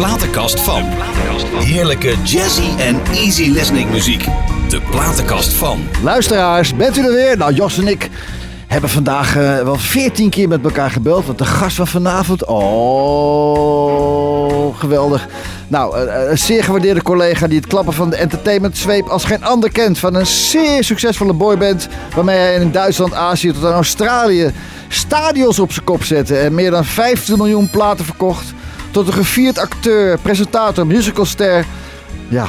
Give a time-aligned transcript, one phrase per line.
[0.00, 0.82] platenkast van.
[1.64, 4.24] Heerlijke jazzy en easy listening muziek.
[4.68, 5.80] De platenkast van.
[6.02, 7.36] Luisteraars, bent u er weer?
[7.36, 8.08] Nou, Jos en ik
[8.66, 11.26] hebben vandaag eh, wel veertien keer met elkaar gebeld.
[11.26, 13.58] Want de gast van vanavond, oh,
[14.78, 15.28] geweldig.
[15.68, 19.44] Nou, eh, een zeer gewaardeerde collega die het klappen van de entertainment zweep als geen
[19.44, 19.98] ander kent.
[19.98, 24.52] Van een zeer succesvolle boyband waarmee hij in Duitsland, Azië tot aan Australië
[24.88, 26.36] stadions op zijn kop zette.
[26.36, 28.52] En meer dan 15 miljoen platen verkocht.
[28.90, 31.66] Tot een gevierd acteur, presentator, musicalster.
[32.28, 32.46] Ja,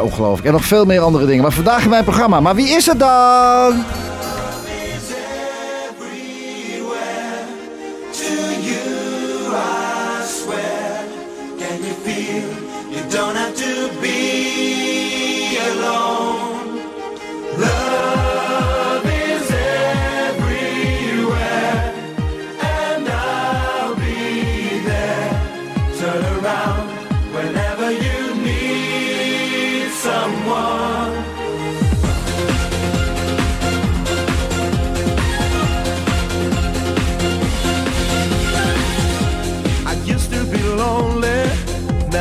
[0.00, 0.46] ongelooflijk.
[0.46, 1.42] En nog veel meer andere dingen.
[1.42, 2.40] Maar vandaag in mijn programma.
[2.40, 3.84] Maar wie is het dan?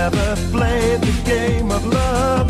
[0.10, 2.48] Never played the game of love.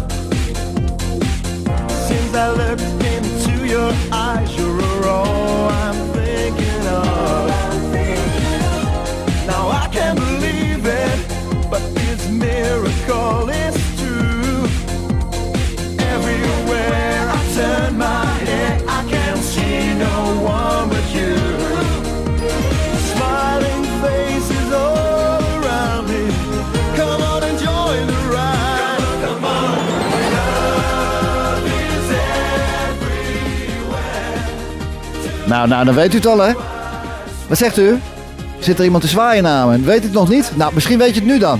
[2.07, 7.47] Since I looked into your eyes, you're all I'm thinking of.
[9.51, 11.19] Now I can't believe it,
[11.69, 13.49] but this miracle
[35.51, 36.53] Nou, nou, dan weet u het al, hè?
[37.47, 37.99] Wat zegt u?
[38.59, 39.79] Zit er iemand te zwaaien naar me?
[39.79, 40.51] Weet u het nog niet?
[40.55, 41.59] Nou, misschien weet je het nu dan.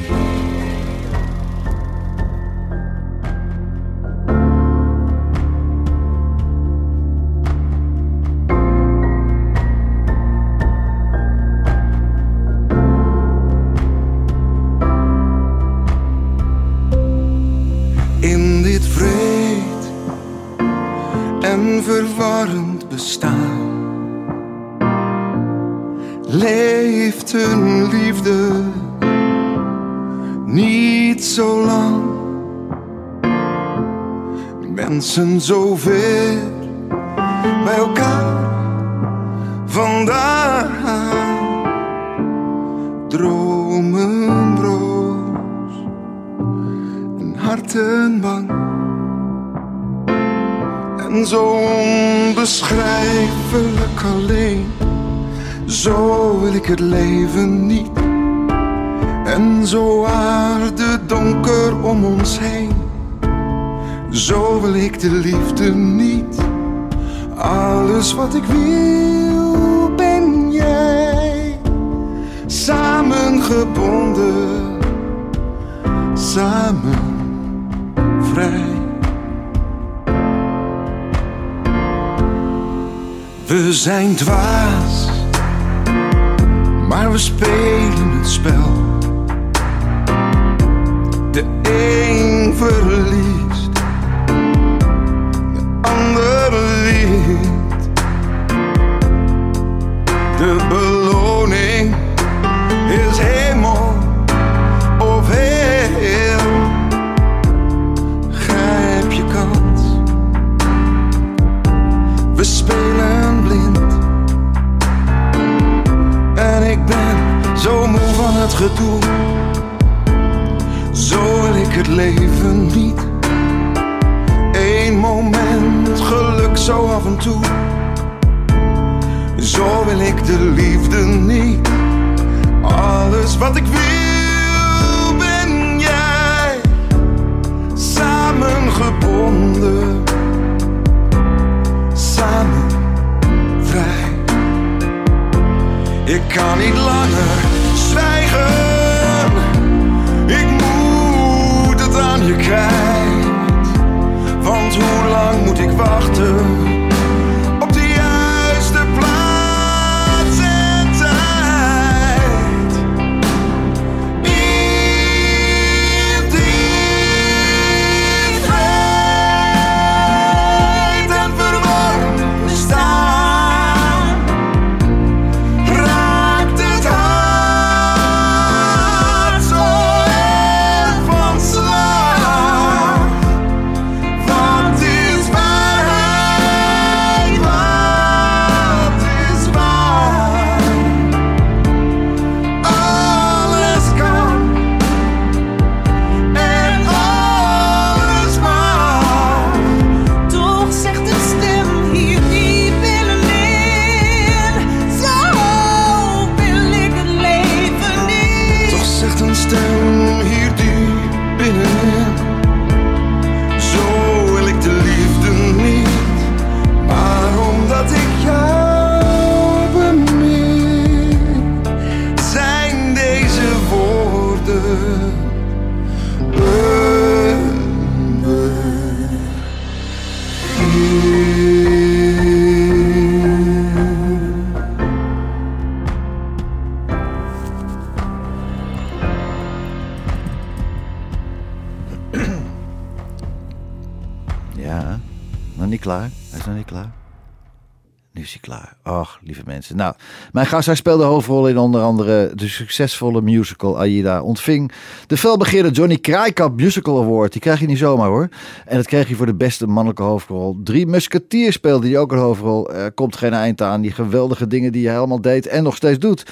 [248.21, 248.99] Nu is hij klaar.
[248.99, 249.75] Och, lieve mensen.
[249.75, 249.93] Nou,
[250.31, 254.21] mijn gast, hij speelde hoofdrol in onder andere de succesvolle musical Aida.
[254.21, 254.71] Ontving
[255.07, 257.31] de felbegeerde Johnny Krijkamp Musical Award.
[257.31, 258.29] Die krijg je niet zomaar hoor.
[258.65, 260.59] En dat kreeg hij voor de beste mannelijke hoofdrol.
[260.63, 262.73] Drie Musketeers speelde hij ook een hoofdrol.
[262.73, 263.81] Er komt geen eind aan.
[263.81, 266.25] Die geweldige dingen die hij helemaal deed en nog steeds doet.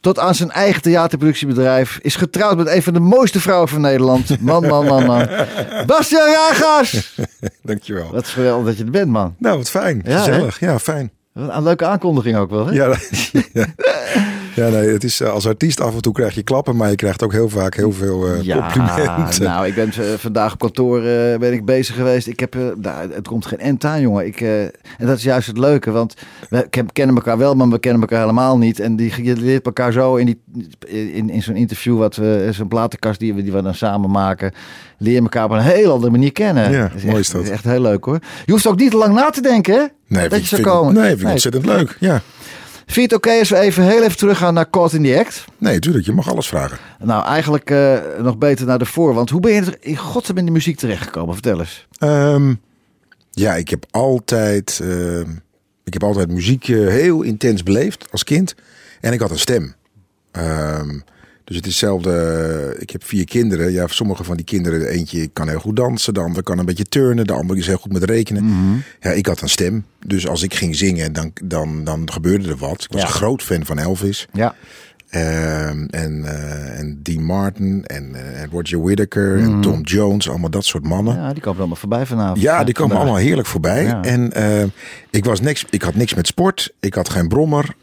[0.00, 1.98] Tot aan zijn eigen theaterproductiebedrijf.
[2.02, 4.40] Is getrouwd met een van de mooiste vrouwen van Nederland.
[4.40, 5.28] Man, man, man, man.
[5.86, 7.14] Bastiaan Ragas!
[7.62, 8.10] Dankjewel.
[8.12, 9.34] Wat is geweldig dat je er bent, man.
[9.38, 10.02] Nou, wat fijn.
[10.04, 10.60] Ja, Gezellig.
[10.60, 11.10] Ja, fijn.
[11.34, 12.72] Wat Een leuke aankondiging ook wel, hè?
[12.72, 12.86] Ja,
[13.52, 13.66] ja.
[14.54, 16.96] Ja, nee, het is, eh, als artiest af en toe krijg je klappen, maar je
[16.96, 18.32] krijgt ook heel vaak heel veel eh,
[18.72, 19.42] complimenten.
[19.42, 21.00] nou, ik ben eh, vandaag op kantoor
[21.38, 22.26] ben ik bezig geweest.
[22.26, 24.26] Ik heb, nou, het komt geen end aan, jongen.
[24.26, 24.70] Ik, en
[25.06, 26.14] dat is juist het leuke, want
[26.50, 28.80] we ke- kennen elkaar wel, maar we kennen elkaar helemaal niet.
[28.80, 30.40] En die, je leert elkaar zo in, die,
[31.12, 34.52] in, in zo'n interview, wat we, zo'n platenkast die we, die we dan samen maken,
[34.98, 36.70] leer je elkaar op een heel andere manier kennen.
[36.70, 37.42] Ja, Dat is mooi echt, is dat.
[37.42, 38.18] is echt heel leuk, hoor.
[38.44, 39.84] Je hoeft ook niet te lang na te denken, hè?
[40.06, 40.94] Nee, dat vind- je zou komen.
[40.94, 41.96] Nee, vind ik ontzettend leuk.
[42.00, 42.20] Ja.
[42.86, 45.44] Vind je het oké als we even heel even teruggaan naar Caught in the Act?
[45.58, 46.78] Nee, tuurlijk, je mag alles vragen.
[46.98, 49.14] Nou, eigenlijk eh, nog beter naar de voor.
[49.14, 51.34] Want hoe ben je er in godsnaam in de muziek terechtgekomen?
[51.34, 51.86] Vertel eens.
[51.98, 52.54] Ehm,
[53.30, 55.30] ja, ik heb altijd, ehm,
[55.84, 58.54] ik heb altijd muziek eh, heel intens beleefd als kind.
[59.00, 59.74] En ik had een stem.
[60.30, 60.98] Ehm,
[61.44, 62.76] dus het is hetzelfde.
[62.78, 63.72] Ik heb vier kinderen.
[63.72, 66.84] Ja, sommige van die kinderen, eentje kan heel goed dansen, de ander kan een beetje
[66.84, 68.44] turnen, de ander is heel goed met rekenen.
[69.00, 69.84] Ja, ik had een stem.
[70.06, 72.82] Dus als ik ging zingen, dan, dan, dan gebeurde er wat.
[72.84, 73.06] Ik was Ja.
[73.06, 74.26] een groot fan van Elvis.
[74.32, 74.54] Ja.
[75.08, 80.28] Ehm, en, eh, en Dean Martin en, eh, en Roger Whittaker en Tom Jones.
[80.28, 81.14] Allemaal dat soort mannen.
[81.16, 82.40] ja, die komen allemaal voorbij vanavond.
[82.40, 83.84] Ja, die komen allemaal heerlijk voorbij.
[83.84, 84.02] Ja.
[84.02, 84.62] En eh,
[85.10, 86.72] ik, was niks, ik had niks met sport.
[86.80, 87.74] Ik had geen brommer.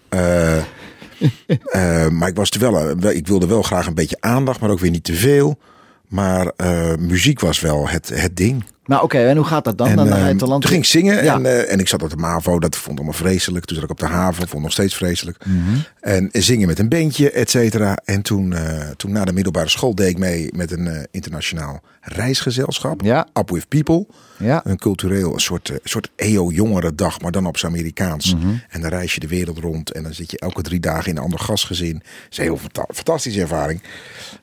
[1.71, 4.69] Eh, maar ik, was er wel, eh, ik wilde wel graag een beetje aandacht, maar
[4.69, 5.59] ook weer niet te veel.
[6.07, 8.63] Maar eh, muziek was wel het, het ding.
[8.85, 9.87] Maar oké, en hoe gaat dat dan?
[9.87, 10.61] En, dan naar het land.
[10.61, 11.35] toen ging ik zingen Ja.
[11.35, 12.59] en, en ik zat op de MAVO.
[12.59, 13.65] Dat vond ik allemaal vreselijk.
[13.65, 15.45] Toen zat ik op de haven, vond ik nog steeds vreselijk.
[15.45, 15.77] Mhm.
[15.99, 17.97] En zingen met een bandje, et cetera.
[18.05, 18.55] En toen,
[18.97, 23.01] toen na de middelbare school deed ik mee met een internationaal reisgezelschap.
[23.01, 23.27] Ja.
[23.33, 24.07] Up with People.
[24.41, 24.61] Ja.
[24.65, 28.35] Een cultureel, een soort, eh, soort EO-jongerendag, maar dan op zijn Amerikaans.
[28.35, 28.47] Mhm.
[28.69, 31.17] En dan reis je de wereld rond en dan zit je elke drie dagen in
[31.17, 31.93] een ander gastgezin.
[31.93, 33.81] Dat is een heel fanta- fantastische ervaring.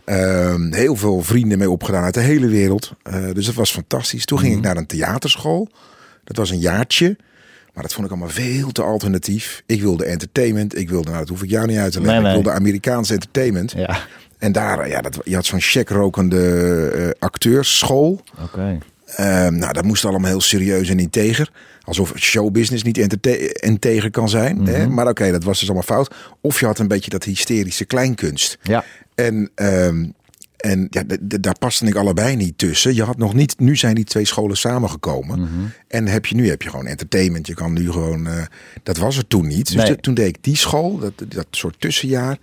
[0.05, 2.93] Ehm, heel veel vrienden mee opgedaan uit de hele wereld.
[3.03, 4.25] Eh, dus dat was fantastisch.
[4.25, 4.47] Toen Mhm.
[4.47, 5.69] ging ik naar een theaterschool.
[6.25, 7.17] Dat was een jaartje.
[7.75, 9.63] Maar dat vond ik allemaal veel te alternatief.
[9.67, 10.79] Ik wilde entertainment.
[10.79, 12.15] Ik wilde, nou dat hoef ik jou niet uit te leggen.
[12.23, 12.39] Nee, nee.
[12.39, 13.73] Ik wilde Amerikaans entertainment.
[13.77, 13.99] Ja.
[14.39, 16.41] En daar, ja, dat, je had zo'n checkrokende
[16.91, 18.21] eh acteursschool.
[18.43, 18.79] Oké.
[19.17, 21.51] Nou, dat moest allemaal heel serieus en integer.
[21.83, 22.99] Alsof showbusiness niet
[23.61, 24.67] integer kan zijn.
[24.67, 24.85] hè?
[24.85, 24.95] Mhm.
[24.95, 26.15] Maar oké, dat was dus allemaal fout.
[26.41, 28.59] Of je had een beetje dat hysterische kleinkunst.
[28.63, 28.85] Ja.
[29.15, 30.07] En, ehm,
[30.57, 31.03] en ja,
[31.41, 32.95] daar paste ik allebei niet tussen.
[32.95, 35.41] Je had nog niet, nu zijn die twee scholen samengekomen.
[35.41, 35.49] Mhm.
[35.89, 37.47] En heb je, nu heb je gewoon entertainment.
[37.47, 38.43] Je kan nu gewoon, eh,
[38.83, 39.67] dat was er toen niet.
[39.67, 39.87] Dus Nee.
[39.87, 42.39] de- toen deed ik die school, dat, dat soort tussenjaar.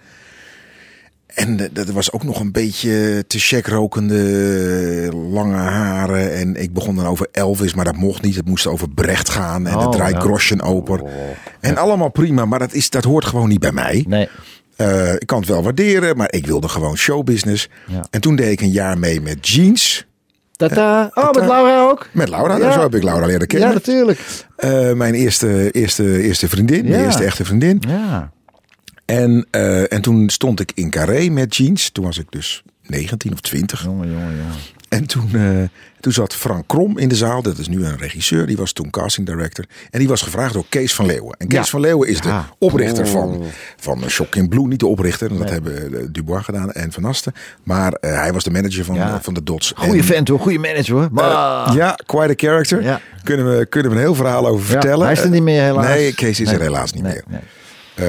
[1.28, 6.34] En eh, dat was ook nog een beetje te checkrokende lange haren.
[6.34, 8.36] En ik begon dan over Elvis, maar dat mocht niet.
[8.36, 10.20] Het moest over Brecht gaan en Oh, het draai ja.
[10.20, 11.04] Groschen open.
[11.60, 14.06] En allemaal prima, maar dat, is, dat hoort gewoon niet bij mij.
[14.08, 14.30] Nee.
[14.76, 17.70] Eh, ik kan het wel waarderen, maar ik wilde gewoon showbusiness.
[17.88, 18.06] Ja.
[18.10, 20.06] En toen deed ik een jaar mee met Jeans.
[20.52, 21.12] Tata.
[21.14, 22.08] Oh, met Laura ook?
[22.12, 22.72] Met Laura, Ja.
[22.72, 23.68] zo heb ik Laura leren kennen.
[23.68, 24.20] Ja, natuurlijk.
[24.56, 27.82] Eh, mijn eerste, eerste, eerste vriendin, mijn eerste echte vriendin.
[27.88, 28.32] Ja.
[29.06, 31.90] En, eh, en toen stond ik in Carré met Jeans.
[31.90, 33.84] Toen was ik dus 19 of 20.
[33.84, 34.54] Jongen, jongen, jongen.
[34.90, 35.42] En toen, eh,
[36.00, 37.42] toen zat Frank Krom in de zaal.
[37.42, 38.46] Dat is nu een regisseur.
[38.48, 39.66] Die was toen casting director.
[39.90, 41.36] En die was gevraagd door Kees van Leeuwen.
[41.38, 41.66] En Kees Ja.
[41.66, 43.12] van Leeuwen is de oprichter Oh.
[43.12, 43.44] van,
[43.78, 44.68] van Shocking Blue.
[44.68, 45.30] Niet de oprichter.
[45.30, 45.50] Dat Nee.
[45.50, 47.34] hebben eh, Dubois gedaan en Van Asten.
[47.64, 49.22] Maar eh, hij was de manager van, Ja.
[49.22, 49.74] van de Dots.
[49.76, 51.08] Goeie En, vent hoor, goeie manager hoor.
[51.12, 52.84] Maar, ja, quite a character.
[52.84, 53.02] Ja.
[53.24, 55.04] Kunnen, we, kunnen we een heel verhaal over Ja, vertellen.
[55.04, 55.86] hij is er niet meer helaas.
[55.88, 56.56] Nee, Kees is Nee.
[56.56, 57.42] er helaas niet Nee, meer.
[57.96, 58.06] Eh,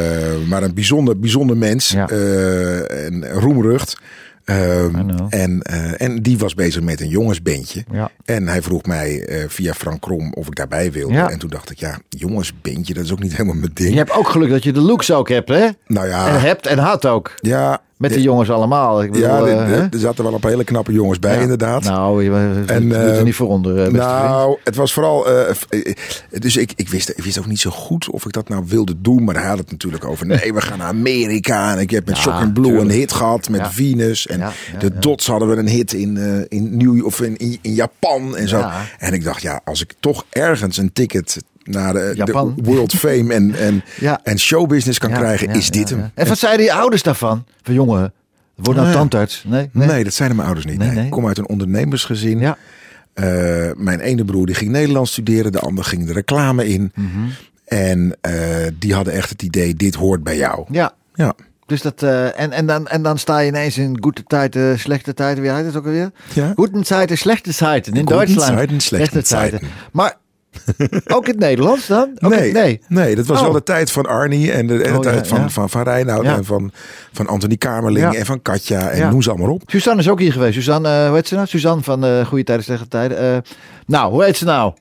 [0.49, 1.91] maar een bijzonder, bijzonder mens.
[1.91, 2.09] Ja.
[2.09, 3.97] eh, en roemrucht.
[4.45, 7.85] Ehm, en, eh, en die was bezig met een jongensbandje.
[7.93, 8.11] Ja.
[8.25, 11.15] En hij vroeg mij eh, via Frank Krom of ik daarbij wilde.
[11.15, 11.31] Ja.
[11.31, 13.91] En toen dacht ik, ja, jongensbandje, dat is ook niet helemaal mijn ding.
[13.91, 15.69] Je hebt ook geluk dat je de looks ook hebt, hè?
[15.87, 17.33] Nou ja, En hebt en had ook.
[17.41, 19.03] ja, Met de jongens allemaal.
[19.03, 21.41] Ik bedoel, ja, eh, er- zaten wel een paar hele knappe jongens bij, Ja.
[21.41, 21.83] inderdaad.
[21.83, 23.97] Nou, je en, En, doet er eh, niet voor onder, eh, vriend.
[23.97, 25.27] nou, het was vooral.
[26.31, 28.95] dus ik, ik, wist, ik wist ook niet zo goed of ik dat nou wilde
[29.01, 29.25] doen.
[29.25, 30.27] Maar hij had het natuurlijk over.
[30.27, 31.73] Nee, we gaan naar Amerika.
[31.73, 32.91] En ik heb met Ja, Shock and Blue tuurlijk.
[32.91, 33.71] een hit gehad met Ja.
[33.71, 34.27] Venus.
[34.27, 34.41] En
[34.79, 34.99] de.
[34.99, 38.49] Dots hadden we een hit in, eh in, New, of in, in, in Japan en
[38.49, 38.65] zo.
[38.99, 41.37] En ik dacht, ja, als ik toch ergens een ticket
[41.67, 42.53] naar de, Japan.
[42.57, 44.21] de World Fame en, en, Ja.
[44.23, 46.11] en showbusiness kan Ja, krijgen, ja, is dit hem.
[46.15, 47.45] En wat zeiden je ouders daarvan?
[47.63, 48.13] Van jongen,
[48.55, 48.95] word nou Ja.
[48.95, 49.45] tandarts.
[49.47, 49.87] Nee, Nee.
[49.89, 50.05] nee.
[50.05, 50.79] dat zeiden mijn ouders niet.
[50.95, 51.05] Nee.
[51.05, 52.39] Ik kom uit een ondernemersgezin.
[52.39, 52.57] Ja.
[53.15, 53.25] Eh,
[53.77, 56.93] mijn ene broer die ging Nederlands studeren, de ander ging de reclame in.
[56.95, 57.09] Mhm.
[57.65, 58.33] En eh,
[58.79, 60.65] die hadden echt het idee, dit hoort bij jou.
[60.71, 60.93] Ja.
[61.15, 61.35] Ja,
[61.67, 65.15] Dus dat, eh, en, en, dan, en dan sta je ineens in goede tijden, slechte
[65.15, 65.43] tijden.
[65.43, 66.11] Wie heet het ook alweer?
[66.33, 66.53] Ja.
[66.57, 67.95] Goede tijden, slechte tijden.
[67.95, 68.53] In Duitsland.
[68.55, 69.61] Zeiten, slechte tijden.
[69.93, 70.17] Maar
[71.07, 72.11] ook in het Nederlands dan?
[72.21, 72.81] Ook nee, nee.
[72.89, 73.45] nee, dat was Oh.
[73.45, 75.49] wel de tijd van Arnie en de, en de Oh, ja, tijd van, ja.
[75.49, 76.37] van, van Reinoud Ja.
[76.37, 76.71] en van,
[77.13, 78.19] van Anthony Kamerling Ja.
[78.19, 79.11] en van Katja en Ja.
[79.11, 79.63] noem ze allemaal op.
[79.67, 80.55] Suzanne is ook hier geweest.
[80.55, 81.47] Suzanne, eh, hoe heet ze nou?
[81.47, 83.19] Suzanne van eh Goede Tijden, Slechte Tijden.
[83.19, 83.39] Eh,
[83.87, 84.73] nou, hoe heet ze nou?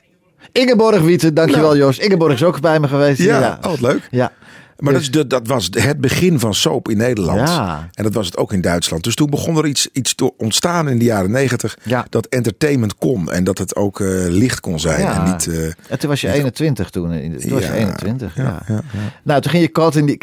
[0.52, 1.78] Ingeborg Wieten, dankjewel Nou.
[1.78, 2.00] Joost.
[2.00, 3.22] Ingeborg is ook bij me geweest.
[3.22, 4.08] Ja, oh, wat leuk.
[4.12, 4.32] Ja.
[4.80, 7.50] Maar Dus- dat, was het begin van soap in Nederland.
[7.50, 7.90] Ja.
[7.94, 9.04] En dat was het ook in Duitsland.
[9.04, 11.78] Dus toen begon er iets, iets te ontstaan in de jaren negentig.
[11.84, 12.06] Ja.
[12.10, 13.32] Dat entertainment kon.
[13.32, 15.02] En dat het ook eh, licht kon zijn.
[15.02, 15.26] Ja.
[15.26, 15.48] En niet...
[15.48, 17.12] eh, En toen was je 21 toen.
[17.12, 18.44] in- Toen was je Ja, 21, ja.
[18.44, 18.82] ja, ja,
[19.24, 20.18] Nou, toen ging je Caught in die...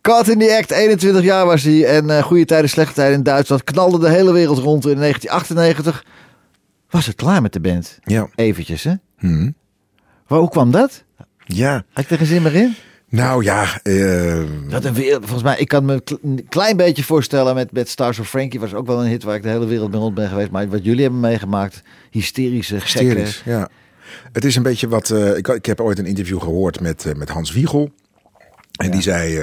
[0.00, 1.84] Caught in the Act, 21 jaar was hij.
[1.86, 3.64] En eh, goede tijden, slechte tijden in Duitsland.
[3.64, 4.86] Knalde de hele wereld rond.
[4.86, 6.04] In 1998
[6.90, 7.98] was het klaar met de band.
[8.02, 8.28] ja.
[8.34, 8.92] Eventjes, hè?
[9.18, 9.50] Hm.
[10.28, 11.04] Maar hoe kwam dat?
[11.56, 11.84] Ja.
[11.92, 12.74] Had je er geen zin meer in?
[13.08, 13.80] Nou ja.
[13.82, 17.88] eh, Dat een wereld, volgens mij, ik kan me een klein beetje voorstellen met, met
[17.88, 20.14] Stars of Frankie was ook wel een hit waar ik de hele wereld mee rond
[20.14, 20.50] ben geweest.
[20.50, 23.04] Maar wat jullie hebben meegemaakt, hysterische, gekke.
[23.04, 23.42] hysterisch.
[23.44, 23.68] Ja.
[24.32, 25.10] Het is een beetje wat.
[25.10, 27.90] eh, ik, ik heb ooit een interview gehoord met, eh, met Hans Wiegel.
[28.72, 29.40] En die zei,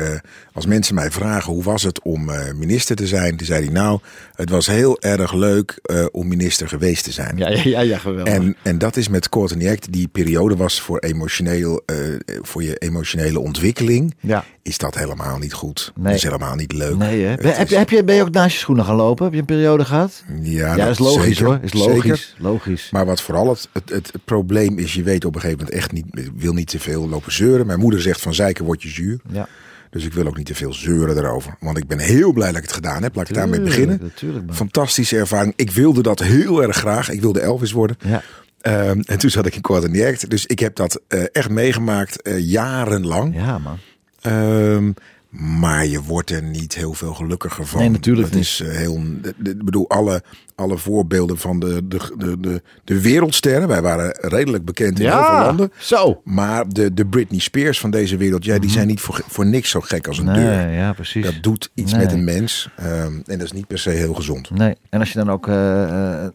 [0.59, 3.99] als mensen mij vragen hoe was het om eh, minister te zijn, zei hij nou,
[4.35, 7.37] het was heel erg leuk eh, om minister geweest te zijn.
[7.37, 8.33] Ja, ja, ja, ja geweldig.
[8.33, 11.95] En, en dat is met Courtney Act, die periode was voor, emotioneel, eh,
[12.41, 14.45] voor je emotionele ontwikkeling, Ja.
[14.61, 15.91] is dat helemaal niet goed.
[15.95, 16.05] Nee.
[16.05, 16.97] Dat is helemaal niet leuk.
[16.97, 17.35] Nee, hè?
[17.35, 19.23] Ben, heb, is- heb je, ben je ook naast je schoenen gaan lopen?
[19.23, 20.23] Heb je een periode gehad?
[20.41, 21.59] Ja, Ja, dat is logisch zeker, hoor.
[21.61, 22.01] Is logisch.
[22.01, 22.33] zeker.
[22.37, 22.89] Logisch.
[22.91, 25.91] Maar wat vooral het, het, het, probleem is, je weet op een gegeven moment echt
[25.91, 27.65] niet, wil niet te veel lopen zeuren.
[27.65, 29.19] Mijn moeder zegt van zeiken word je zuur.
[29.31, 29.47] Ja.
[29.89, 31.55] Dus ik wil ook niet te veel zeuren erover.
[31.59, 33.15] Want ik ben heel blij dat ik het gedaan heb.
[33.15, 33.99] Laat ik daarmee beginnen.
[34.01, 34.53] Natuurlijk.
[34.53, 35.53] Fantastische ervaring.
[35.55, 37.09] Ik wilde dat heel erg graag.
[37.09, 37.97] Ik wilde Elvis worden.
[37.99, 38.21] Ja.
[38.61, 40.29] Ehm, en toen zat ik in Courtney Act.
[40.29, 43.35] Dus ik heb dat eh, echt meegemaakt eh, jarenlang.
[43.35, 43.77] Ja, man.
[44.21, 44.91] Ehm,
[45.29, 47.79] maar je wordt er niet heel veel gelukkiger van.
[47.79, 48.43] Nee, natuurlijk Dat niet.
[48.45, 49.01] is eh, heel.
[49.43, 50.23] Ik bedoel, alle,
[50.55, 53.67] alle voorbeelden van de, de, de, de, de wereldsterren.
[53.67, 55.71] Wij waren redelijk bekend in heel veel Ja, landen.
[55.77, 56.21] zo.
[56.23, 59.69] Maar de, de Britney Spears van deze wereld, ja, die zijn niet voor, voor niks
[59.69, 60.35] zo gek als een deur.
[60.35, 60.65] Mhm.
[60.65, 61.25] Nee, ja, precies.
[61.25, 62.03] Dat doet iets Nee.
[62.05, 62.69] met een mens.
[62.75, 64.49] ehm, en dat is niet per se heel gezond.
[64.49, 64.75] Nee.
[64.89, 65.83] En als je dan ook eh,
[66.23, 66.29] eh,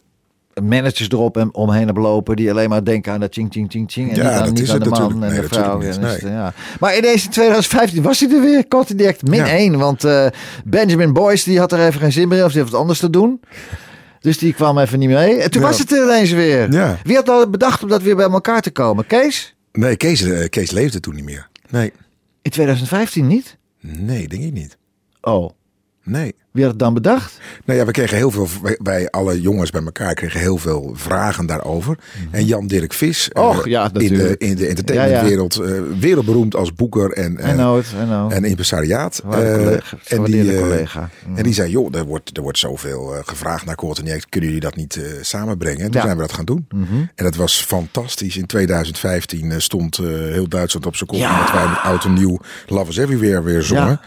[0.63, 3.91] managers erop en omheen hebt lopen die alleen maar denken aan dat ching, ching, ching,
[3.91, 4.09] ching.
[4.11, 5.81] En Ja, niet aan, dat niet is aan het de man en Nee, de vrouw.
[5.81, 5.87] En niet.
[5.87, 6.53] is het, ja.
[6.79, 9.47] Maar ineens in 2015 was hij er weer, Cotton Direct, min Ja.
[9.47, 9.77] 1.
[9.77, 10.27] Want eh,
[10.65, 12.99] Benjamin Boyce die had er even geen zin meer in of die heeft wat anders
[12.99, 13.39] te doen.
[14.19, 15.35] Dus die kwam even niet mee.
[15.41, 15.67] En toen Ja.
[15.67, 16.71] was het er ineens weer.
[16.71, 16.97] Ja.
[17.03, 19.07] Wie had nou bedacht om dat weer bij elkaar te komen?
[19.07, 19.55] Kees?
[19.71, 21.47] Nee, Kees, eh, Kees leefde toen niet meer.
[21.69, 21.91] Nee.
[22.41, 23.57] In 2015 niet?
[23.79, 24.77] Nee, denk ik niet.
[25.21, 25.49] Oh.
[26.05, 26.35] Nee.
[26.51, 27.39] Wie had het dan bedacht?
[27.65, 30.91] Nou ja, we kregen heel veel, wij, wij alle jongens bij elkaar kregen heel veel
[30.93, 31.97] vragen daarover.
[32.31, 33.69] En Jan Dirk Vis, eh, Mhm.
[33.69, 39.21] Ja, in, de, in de entertainmentwereld, eh, wereldberoemd als boeker en, I eh, en impresariaat.
[39.29, 41.09] Collega, en, die, collega.
[41.27, 41.37] Mhm.
[41.37, 44.21] en die zei, joh, er wordt, er wordt zoveel gevraagd naar Courtney.
[44.29, 45.81] Kunnen jullie dat niet samenbrengen?
[45.81, 46.65] En toen zijn we dat gaan doen.
[46.69, 46.95] Mhm.
[47.15, 48.37] En dat was fantastisch.
[48.37, 51.19] In 2015 eh, stond heel Duitsland op zijn kop.
[51.19, 53.99] Omdat wij oud en nieuw Love is Everywhere weer zongen.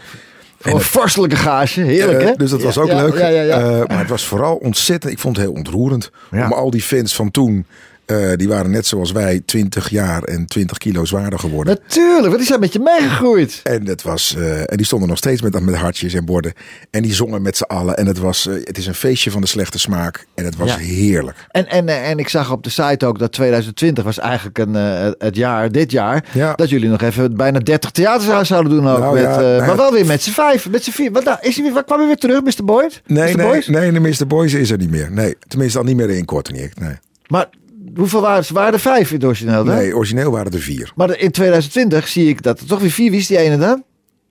[0.59, 2.33] Voor een vorstelijke gage, heerlijk hè?
[2.35, 3.13] dus dat was ook leuk.
[3.13, 5.13] Eh, maar het was vooral ontzettend.
[5.13, 6.11] Ik vond het heel ontroerend.
[6.31, 7.65] Om al die fans van toen.
[8.09, 11.79] Eh, die waren net zoals wij 20 jaar en 20 kilo zwaarder geworden.
[11.87, 13.59] Natuurlijk, want die zijn met je meegegroeid.
[13.63, 16.53] En, dat was, eh, en die stonden nog steeds met, met hartjes en borden.
[16.89, 17.95] En die zongen met z'n allen.
[17.97, 20.25] En het, was, eh, het is een feestje van de slechte smaak.
[20.35, 20.77] En het was Ja.
[20.77, 21.37] heerlijk.
[21.51, 24.73] En, en, en ik zag op de site ook dat 2020 was eigenlijk een,
[25.17, 26.53] het jaar, dit jaar, Ja.
[26.53, 28.99] dat jullie nog even bijna 30 theaters zouden doen ook.
[28.99, 31.11] Nou met, ja, nou maar wel weer met z'n vijf, met z'n vier.
[31.11, 32.65] Wat, nou, is hij kwam hij weer terug, Mr.
[32.65, 33.01] Boyd?
[33.05, 33.37] Nee, Mr.
[33.37, 33.67] nee, Boys?
[33.67, 34.27] nee, de Mr.
[34.27, 35.11] Boys is er niet meer.
[35.11, 36.71] Nee, tenminste al niet meer in Kortenier.
[36.79, 36.93] Nee.
[37.27, 37.49] Maar
[37.95, 38.49] hoeveel waren het?
[38.49, 40.91] Waren er vijf in het origineel nee, origineel waren er vier.
[40.95, 43.83] Maar in 2020 zie ik dat er toch weer vier, wie is die ene dan?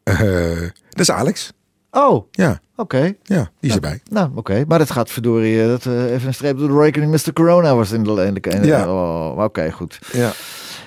[0.03, 1.53] Eh, dat is Alex.
[1.91, 3.15] Oh, Ja, oké.
[3.23, 4.01] ja die is erbij.
[4.11, 4.65] Nou, oké.
[4.69, 7.11] Maar dat gaat verdorie, eh, dat eh, even een streep door de rekening.
[7.13, 7.33] Mr.
[7.33, 8.41] Corona was in de...
[8.43, 8.89] In Ja.
[8.89, 9.99] oh, oké, goed.
[10.13, 10.33] Ja.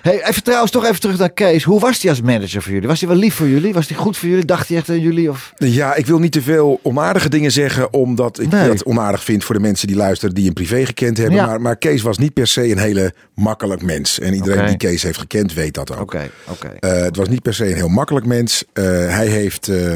[0.01, 1.63] Hey, even trouwens toch even terug naar Kees.
[1.63, 2.87] Hoe was hij als manager voor jullie?
[2.87, 3.73] Was hij wel lief voor jullie?
[3.73, 4.45] Was hij goed voor jullie?
[4.45, 5.29] Dacht hij echt aan jullie?
[5.29, 5.53] Of...
[5.57, 8.67] Ja, ik wil niet te veel onaardige dingen zeggen, omdat ik Nee.
[8.67, 11.35] dat onaardig vind voor de mensen die luisteren die hem privé gekend hebben.
[11.35, 11.45] Ja.
[11.45, 14.19] Maar, maar Kees was niet per se een hele makkelijk mens.
[14.19, 16.01] En iedereen die Kees heeft gekend weet dat ook.
[16.01, 16.67] Oké, oké.
[16.79, 18.63] Eh, het was niet per se een heel makkelijk mens.
[18.73, 19.95] Eh, hij heeft uh,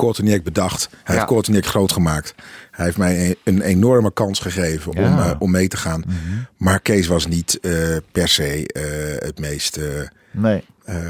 [0.00, 0.88] Korteniek bedacht.
[1.04, 2.34] Hij heeft Korteniek groot gemaakt.
[2.70, 5.02] Hij heeft mij een, een enorme kans gegeven om.
[5.12, 5.18] Mhm.
[5.18, 6.04] eh, om mee te gaan.
[6.56, 7.72] Maar Kees was niet eh,
[8.12, 8.82] per se eh,
[9.26, 9.78] het meest
[10.32, 10.64] Nee.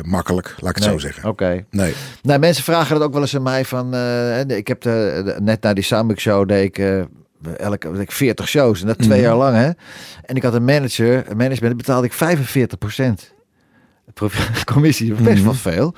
[0.04, 0.92] makkelijk, laat ik het nee.
[0.92, 1.28] zo zeggen.
[1.28, 1.64] Oké.
[1.70, 1.94] Nee.
[2.22, 3.94] Nou, mensen vragen dat ook wel eens aan mij van...
[3.94, 7.06] eh, ik heb de, de- net na die Soundbook Show deed ik...
[7.56, 9.56] elke ik, 40 shows en dat twee jaar lang.
[9.56, 9.70] Hè?
[10.24, 12.78] En ik had een manager, een management, betaalde ik 45
[14.72, 15.94] Commissie, best wel veel.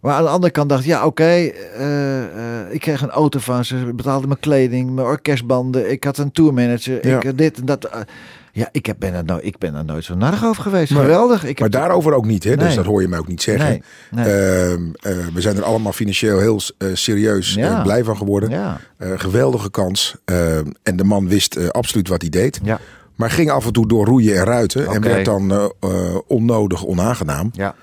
[0.00, 3.64] Maar aan de andere kant dacht ja, oké, eh, eh, ik kreeg een auto van
[3.64, 7.16] ze, betaalde mijn kleding, mijn orkestbanden, ik had een tourmanager, Ja.
[7.16, 7.84] ik had dit en dat.
[7.84, 8.00] eh,
[8.52, 10.92] ja, ik, heb, ben er nou, ik ben er nooit zo narig over geweest.
[10.92, 11.44] Maar- Geweldig.
[11.44, 12.56] Ik Maar heb, daarover ook niet, hè?
[12.56, 13.68] dus dat hoor je mij ook niet zeggen.
[13.68, 14.24] Nee, nee.
[14.34, 17.82] Ehm, eh, we zijn er allemaal financieel heel eh, serieus Ja.
[17.82, 18.50] blij van geworden.
[18.50, 18.80] Ja.
[18.96, 20.14] Eh, geweldige kans.
[20.24, 22.60] Ehm, en de man wist eh, absoluut wat hij deed.
[22.62, 22.80] Ja,
[23.16, 24.86] Maar ging af en toe door roeien en ruiten.
[24.88, 27.50] En werd dan eh, eh, onnodig onaangenaam.
[27.52, 27.74] ja,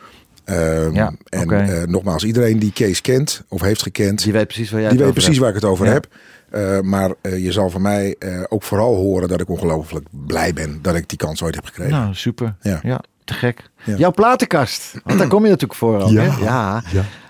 [0.44, 4.24] Ehm, Ja, en eh, nogmaals, iedereen die Kees kent of heeft gekend.
[4.24, 5.40] die weet precies waar jij Die het weet over precies hebt.
[5.40, 5.92] waar ik het over Ja.
[5.92, 6.08] heb.
[6.50, 10.54] Eh, maar eh, je zal van mij eh, ook vooral horen dat ik ongelooflijk blij
[10.54, 11.92] ben dat ik die kans ooit heb gekregen.
[11.94, 12.56] Nou, super.
[12.62, 12.80] Ja.
[12.84, 13.70] Ja, te gek.
[13.84, 13.96] Ja.
[13.96, 14.94] Jouw platenkast.
[15.04, 16.02] Want daar kom je natuurlijk voor.
[16.02, 16.22] Ook, Ja.
[16.22, 16.44] Hè?
[16.44, 16.82] ja.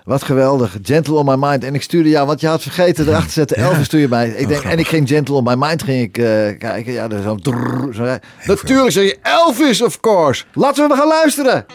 [0.04, 0.78] Wat geweldig.
[0.82, 1.64] Gentle on my mind.
[1.64, 3.58] En ik stuurde jou, want je had vergeten erachter te zetten.
[3.58, 4.30] Elvis stuur je mij.
[4.30, 6.24] Ik denk, en ik ging Gentle on my mind ging ik, eh,
[6.58, 6.94] kijken.
[6.94, 8.18] Ja, dus zo, drrr, zo.
[8.46, 10.44] Natuurlijk zeg je Elvis, of course.
[10.54, 11.66] Laten we maar gaan luisteren.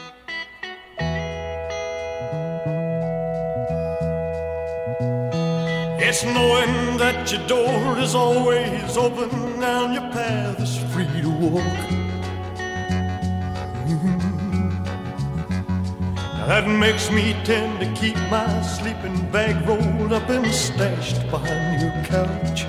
[5.98, 9.30] It's knowing that your door is always open
[9.62, 11.62] and your path is free to walk.
[13.86, 14.17] Now
[16.48, 21.92] that makes me tend to keep my sleeping bag rolled up and stashed behind your
[22.06, 22.64] couch.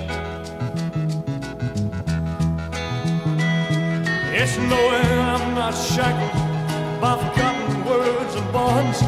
[4.38, 9.00] It's knowing I'm not shackled by forgotten words and bonds.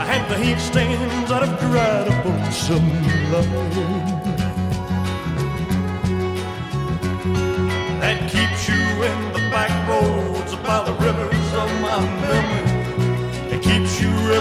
[0.00, 2.88] I had the heat stains that have dried up on some
[3.30, 4.33] line.
[14.34, 14.40] You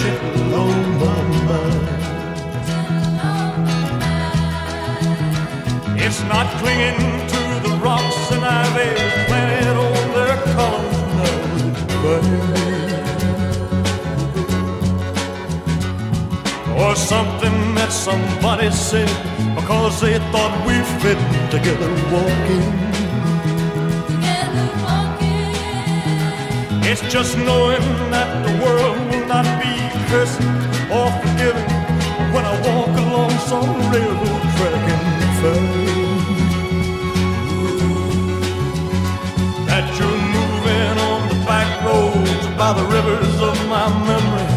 [0.00, 1.86] gentle on my mind.
[6.00, 7.00] It's not clinging
[7.32, 8.90] to the rocks and ivy
[9.26, 11.36] planted on their columns now.
[16.82, 19.10] Or something that somebody said
[19.56, 21.18] because they thought we fit
[21.50, 22.86] together walking.
[26.88, 29.05] It's just knowing that the world
[30.08, 30.46] cursing
[30.90, 31.70] or forgiving
[32.32, 35.04] when I walk along some railroad track and
[35.40, 36.06] find
[39.68, 44.48] that you're moving on the back roads by the rivers of my memory,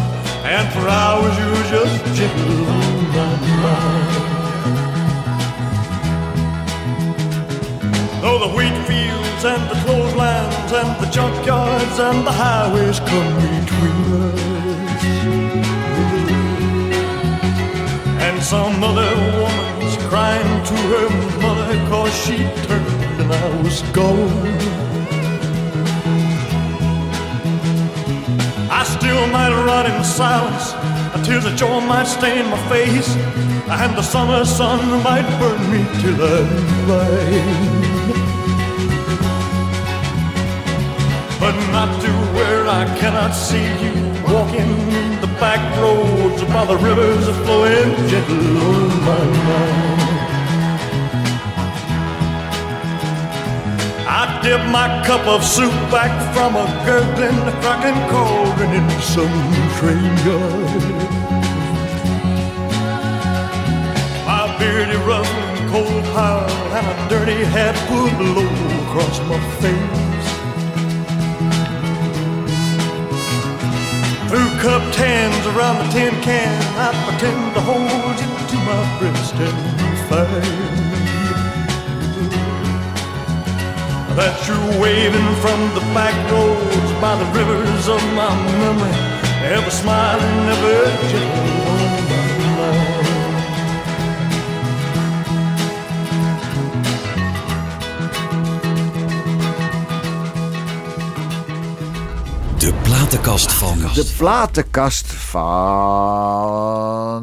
[0.44, 3.32] and for hours you're just gentle on my
[3.64, 4.30] mind.
[8.22, 13.98] Though the wheat fields and the clotheslines and the junkyards and the highways come between
[14.22, 14.39] us.
[18.42, 21.08] Some other woman's crying to her
[21.40, 24.80] mother cause she turned and I was gone.
[28.70, 30.72] I still might run in silence.
[31.14, 33.14] The tears of joy might stain my face.
[33.68, 38.00] And the summer sun might burn me till I'm blind.
[41.38, 43.94] But not to where I cannot see you
[44.26, 44.72] walking
[45.20, 50.00] the back roads by the rivers flowing gentle on my mind.
[54.06, 59.38] I dip my cup of soup back from a gurgling, cracking cauldron in some
[59.78, 60.82] train yard.
[64.28, 68.52] My beardy rustling cold pile and a dirty hat pulled low
[68.84, 70.19] across my face.
[74.30, 79.34] Through cupped hands around the tin can, I pretend to hold you to my breast
[79.34, 80.70] and find
[84.16, 88.94] that you're waving from the back roads by the rivers of my memory,
[89.50, 91.69] ever smiling, ever gentle
[103.10, 103.78] platenkast van.
[103.94, 105.50] De platenkast van...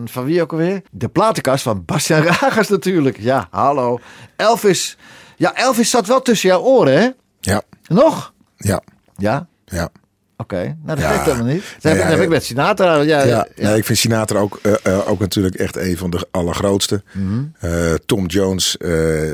[0.09, 0.81] Van wie ook alweer?
[0.91, 3.17] De platenkast van Bastiaan Ragers natuurlijk.
[3.19, 3.99] Ja, hallo.
[4.35, 4.97] Elvis.
[5.35, 7.09] Ja, Elvis zat wel tussen jouw oren, hè?
[7.39, 8.33] Ja, Nog?
[8.57, 8.81] ja,
[9.17, 9.47] Ja?
[9.65, 9.89] ja.
[10.37, 10.55] Oké.
[10.63, 11.09] Nou, dat Ja.
[11.09, 11.63] weet ik helemaal niet.
[11.63, 12.95] Dat Ja, heb, ja, heb ik met Sinatra.
[12.95, 13.47] Ja, Ja, ja.
[13.55, 17.03] nee, ik vind Sinatra ook, eh, eh, ook natuurlijk echt een van de allergrootste.
[17.13, 17.43] Mhm.
[17.59, 18.91] Eh, Tom Jones eh,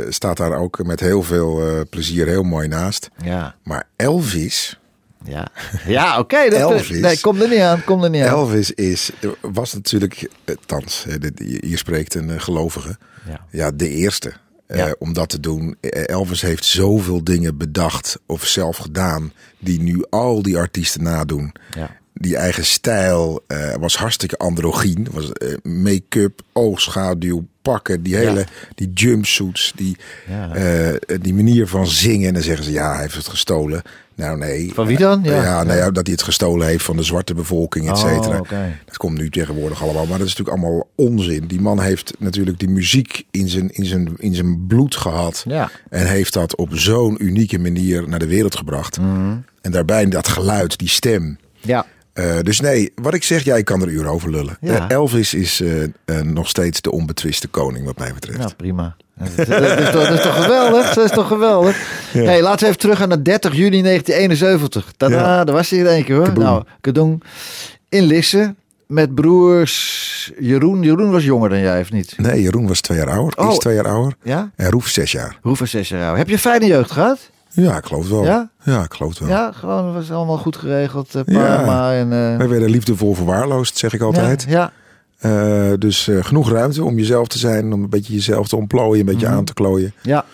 [0.10, 3.10] staat daar ook met heel veel eh, plezier heel mooi naast.
[3.24, 3.56] Ja.
[3.64, 4.80] Maar Elvis,
[5.26, 5.48] Ja,
[5.88, 6.50] ja oké.
[6.50, 6.90] dat- Elvis.
[7.00, 7.84] Nee, kom er niet aan.
[7.84, 8.28] Kom er niet aan.
[8.28, 11.06] Elvis is, was natuurlijk, eh, thans,
[11.62, 13.46] hier spreekt een eh, gelovige, Ja.
[13.52, 14.34] ja, de eerste.
[14.68, 15.76] eh, om dat te doen.
[16.06, 21.52] Elvis heeft zoveel dingen bedacht of zelf gedaan die nu al die artiesten nadoen.
[21.76, 21.90] Ja.
[22.14, 23.46] Die eigen stijl
[23.80, 25.08] was hartstikke androgyn.
[25.12, 25.32] Was
[25.64, 30.98] make-up, oogschaduw, pakken, die hele die jumpsuits, die, Ja.
[31.22, 32.28] die manier van zingen.
[32.28, 33.82] En dan zeggen ze ja, hij heeft het gestolen.
[34.16, 34.74] Nou nee.
[34.74, 35.20] Van wie dan?
[35.24, 35.64] Ja, Ja.
[35.64, 38.34] nou ja, dat hij het gestolen heeft van de zwarte bevolking, et cetera.
[38.36, 38.80] Oh, oké.
[38.86, 41.48] Dat komt nu tegenwoordig allemaal, maar dat is natuurlijk allemaal onzin.
[41.48, 45.44] Die man heeft natuurlijk die muziek in zijn, in zijn, in zijn bloed gehad.
[45.48, 45.70] Ja.
[45.90, 49.00] En heeft dat op zo'n unieke manier naar de wereld gebracht.
[49.00, 49.36] Mhm.
[49.62, 51.38] En daarbij dat geluid, die stem.
[51.62, 51.86] Ja.
[52.14, 54.58] Eh, dus nee, wat ik zeg, jij kan er uren over lullen.
[54.62, 54.90] Ja.
[54.90, 55.62] Eh, Elvis is
[56.06, 58.38] eh, nog steeds de onbetwiste koning, wat mij betreft.
[58.38, 58.96] Nou, prima.
[59.18, 60.94] Dat, dat is toch, dat is toch geweldig?
[60.94, 61.78] Dat is toch geweldig?
[62.12, 64.94] Hey, laten we even terug gaan naar 30 juni 1971.
[64.98, 65.44] Tada, Ja.
[65.44, 66.26] daar was hij in één keer hoor.
[66.26, 66.44] Kaboom.
[66.44, 67.22] Nou, Kadoen.
[67.90, 68.56] In Lisse
[68.88, 70.82] met broers Jeroen.
[70.82, 72.14] Jeroen was jonger dan jij, of niet?
[72.18, 73.52] Nee, Jeroen was twee jaar ouder, Oh.
[73.52, 74.14] is twee jaar ouder.
[74.24, 74.52] Ja?
[74.56, 75.38] En Roef zes jaar.
[75.42, 76.18] Hoeveel zes jaar oud?
[76.18, 77.20] Heb je een fijne jeugd gehad?
[77.50, 78.24] Ja, ik geloof het wel.
[78.26, 78.50] Ja?
[78.64, 79.30] Ja, ik geloof het wel.
[79.30, 81.16] Ja, gewoon was allemaal goed geregeld.
[81.16, 81.94] Uh, Ja.
[81.94, 82.04] En...
[82.14, 84.46] eh, Wij werden liefdevol verwaarloosd, zeg ik altijd.
[84.48, 84.72] Ja,
[85.24, 89.00] Eh, dus eh, genoeg ruimte om jezelf te zijn, om een beetje jezelf te ontplooien,
[89.00, 89.36] een beetje Mhm.
[89.36, 89.94] aan te klooien.
[90.02, 90.26] ja.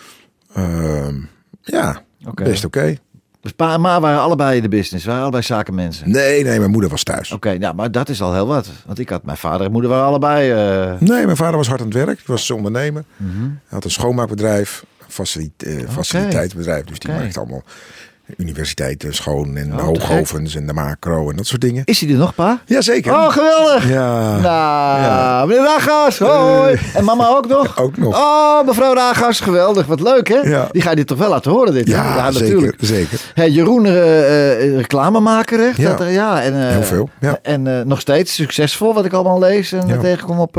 [0.54, 1.14] Ehm,
[1.62, 2.02] ja,
[2.34, 2.96] best oké.
[3.40, 5.04] Dus pa en ma waren allebei in de business.
[5.04, 6.10] waren allebei zakenmensen.
[6.10, 7.32] Nee, nee, mijn moeder was thuis.
[7.32, 8.68] Oké, ja, maar dat is al heel wat.
[8.86, 10.50] Want ik had mijn vader en moeder waren allebei...
[10.50, 12.20] eh, Nee, mijn vader was hard aan het werk.
[12.26, 13.04] Was ondernemer.
[13.16, 13.40] Mhm.
[13.42, 16.84] Hij had een schoonmaakbedrijf, een facilit eh, faciliteitsbedrijf.
[16.84, 17.62] Dus die maakte allemaal
[18.36, 21.82] universiteiten schoon en Oh, hoogovens en de macro en dat soort dingen.
[21.84, 22.60] Is hij er nog, pa?
[22.66, 23.12] Jazeker.
[23.12, 23.88] Oh, geweldig!
[23.88, 24.36] Ja.
[24.36, 25.44] Nou, Ja.
[25.46, 26.78] meneer Ragas, hoi!
[26.94, 27.78] En mama ook nog?
[27.80, 28.16] Ook nog.
[28.16, 29.86] Oh, mevrouw Ragas, geweldig.
[29.86, 30.36] Wat leuk, hè?
[30.38, 30.68] Ja.
[30.72, 31.86] Die ga je dit toch wel laten horen, dit?
[31.88, 32.46] ja, zeker.
[32.48, 32.78] natuurlijk.
[32.80, 33.20] zeker.
[33.34, 35.70] Hey, Jeroen, eh, eh, reclamemaker, hè?
[35.82, 35.88] Ja.
[35.90, 37.38] Dat, eh, ja en, eh, Heel veel, ja.
[37.42, 39.96] En eh, nog steeds succesvol, wat ik allemaal lees en Ja.
[39.96, 40.56] tegenkom op...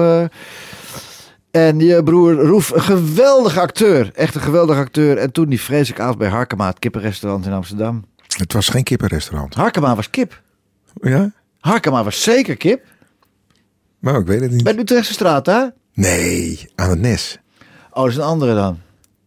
[1.52, 4.12] eh, en je broer Roef, een geweldige acteur.
[4.14, 5.18] Echt een geweldige acteur.
[5.18, 8.06] En toen die vreselijk avond bij Harkema, het kippenrestaurant in Amsterdam.
[8.38, 9.54] Het was geen kippenrestaurant.
[9.54, 10.42] Harkema was kip.
[11.02, 11.32] Ja?
[11.60, 12.84] Harkema was zeker kip.
[14.00, 14.64] Maar ik weet het niet.
[14.64, 15.64] Bij de Utrechtse straat, hè?
[15.94, 17.40] Nee, aan het Nes.
[17.92, 18.80] Oh, dat is een andere dan.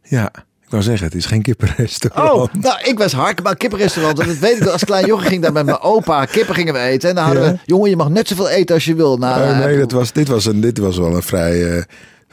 [0.02, 0.30] Ja,
[0.62, 2.30] ik wou zeggen, het is geen kippenrestaurant.
[2.32, 4.18] Oh, nou, ik was Harkema kippenrestaurant.
[4.20, 4.66] En dat weet ik.
[4.66, 6.24] Als klein jongen ging daar met mijn opa.
[6.24, 7.08] Kippen gingen we eten.
[7.08, 7.50] En dan hadden Ja.
[7.52, 7.58] we...
[7.64, 9.16] Jongen, je mag net zoveel eten als je wil.
[9.18, 11.82] Nou, Oh, nee, dat was, dit, was een, dit was wel een vrij, eh,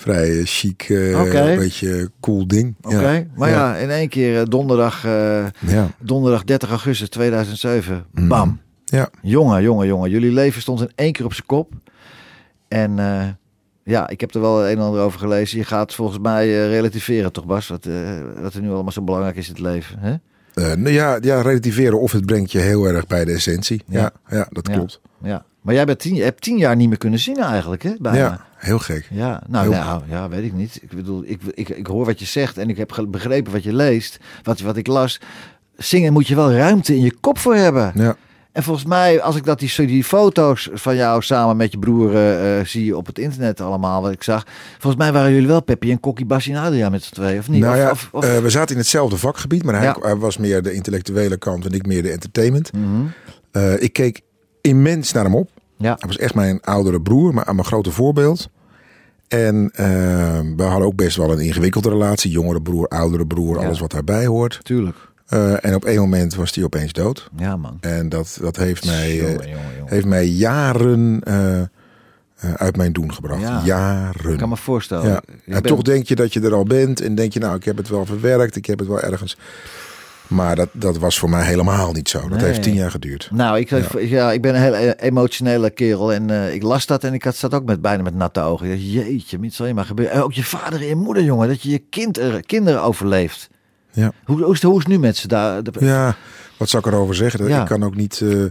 [0.01, 1.55] vrij eh, chic, eh, Oké.
[1.57, 2.75] beetje cool ding.
[2.81, 3.75] Oké, maar ja.
[3.75, 5.03] in één keer eh, donderdag,
[5.59, 8.05] Ja, donderdag 30 augustus 2007.
[8.11, 8.59] Bam.
[8.85, 9.09] ja.
[9.21, 10.09] Jongen, jongen, jongen.
[10.09, 11.73] Jullie leven stond in één keer op zijn kop.
[12.67, 12.95] En
[13.83, 15.57] ja, ik heb er wel een en ander over gelezen.
[15.57, 17.67] Je gaat volgens mij relativeren toch, Bas?
[17.67, 17.87] Wat,
[18.41, 19.99] wat er nu allemaal zo belangrijk is in het leven.
[19.99, 20.15] Hè?
[20.75, 23.83] Nou ja, ja, relativeren of het brengt je heel erg bij de essentie.
[23.87, 24.47] Ja, Ja.
[24.49, 24.99] dat klopt.
[25.23, 25.45] Ja.
[25.61, 27.91] Maar jij bent tien, hebt tien jaar niet meer kunnen zien eigenlijk, hè?
[27.99, 28.17] Bijna.
[28.17, 29.07] Ja, heel gek.
[29.11, 30.79] Ja, nou, nou ja, weet ik niet.
[30.81, 33.73] Ik bedoel, ik, ik, ik hoor wat je zegt en ik heb begrepen wat je
[33.73, 35.19] leest, wat, wat ik las.
[35.77, 37.91] Zingen moet je wel ruimte in je kop voor hebben.
[37.95, 38.15] Ja,
[38.51, 42.15] En volgens mij, als ik dat die, die foto's van jou samen met je broer
[42.15, 44.45] eh, eh, zie op het internet allemaal, wat ik zag.
[44.79, 47.49] Volgens mij waren jullie wel Peppy en Kokkie, Bassie en Adriaan met z'n tweeën, of
[47.49, 47.61] niet?
[47.61, 49.97] nou ja, of, of- eh, we zaten in hetzelfde vakgebied, maar hij, Ja.
[50.01, 52.71] hij was meer de intellectuele kant en ik meer de entertainment.
[52.73, 53.75] Mhm.
[53.79, 54.21] Ik keek
[54.61, 55.49] immens naar hem op.
[55.81, 58.49] Ja, Hij was echt mijn oudere broer, maar mijn grote voorbeeld.
[59.27, 59.85] En eh,
[60.55, 62.31] we hadden ook best wel een ingewikkelde relatie.
[62.31, 63.65] Jongere broer, oudere broer, Ja.
[63.65, 64.59] alles wat daarbij hoort.
[64.63, 64.95] tuurlijk.
[65.27, 67.29] Eh, en op één moment was hij opeens dood.
[67.37, 67.77] Ja, man.
[67.81, 69.93] En dat, dat heeft, mij, eh, Jongen, jongen, jongen.
[69.93, 71.61] heeft mij jaren eh,
[72.55, 73.41] uit mijn doen gebracht.
[73.41, 73.61] Ja.
[73.65, 74.31] Jaren.
[74.31, 75.07] Ik kan me voorstellen.
[75.07, 75.21] ja.
[75.45, 77.01] En ben- toch denk je dat je er al bent.
[77.01, 78.55] En denk je, nou, ik heb het wel verwerkt.
[78.55, 79.37] Ik heb het wel ergens.
[80.31, 82.19] Maar dat, dat was voor mij helemaal niet zo.
[82.29, 82.47] Dat Nee.
[82.47, 83.29] heeft tien jaar geduurd.
[83.31, 83.69] Nou, ik,
[84.09, 84.31] ja.
[84.31, 87.53] ik ben een heel emotionele kerel en eh, ik las dat en ik had, zat
[87.53, 88.65] ook met, bijna met natte ogen.
[88.65, 90.15] Ik dacht, jeetje, wat zal je maar gebeuren.
[90.15, 93.49] En ook je vader en je moeder, jongen, dat je je kind, er- kinderen overleeft.
[93.91, 94.11] Ja.
[94.25, 95.61] Hoe, hoe, is, het- hoe is het nu met ze daar?
[95.79, 96.15] Ja,
[96.57, 97.47] wat zou ik erover zeggen?
[97.47, 97.61] Ja.
[97.61, 98.43] Ik kan ook niet, eh,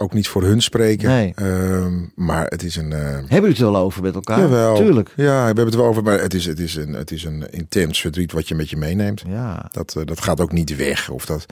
[0.00, 1.08] ook niet voor hun spreken.
[1.08, 1.32] Nee.
[1.34, 2.92] Ehm, maar het is een.
[2.92, 4.38] eh, Hebben jullie het wel over met elkaar?
[4.38, 4.74] jawel.
[4.76, 5.12] Tuurlijk.
[5.16, 6.02] Ja, we hebben het wel over.
[6.02, 8.76] Maar het is, het, is een, het is een intens verdriet wat je met je
[8.76, 9.22] meeneemt.
[9.26, 9.68] Ja.
[9.72, 11.10] Dat, eh, dat gaat ook niet weg.
[11.10, 11.46] Of dat,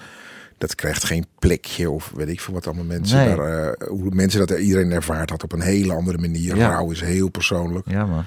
[0.58, 1.90] dat krijgt geen plekje.
[1.90, 3.16] Of weet ik veel wat allemaal mensen.
[3.18, 3.37] Nee.
[3.37, 6.56] Daar, eh, hoe mensen dat iedereen ervaart had op een hele andere manier.
[6.56, 6.68] Ja.
[6.70, 7.90] Rouw is heel persoonlijk.
[7.90, 8.24] Ja, man.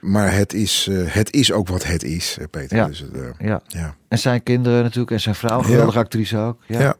[0.00, 2.76] Maar het is, het is ook wat het is, Peter.
[2.76, 2.86] Ja.
[2.86, 3.60] Dus, het, Ja.
[3.66, 3.94] ja.
[4.08, 6.58] En zijn kinderen natuurlijk en zijn vrouw, geweldige actrice ook.
[6.66, 6.94] Ja.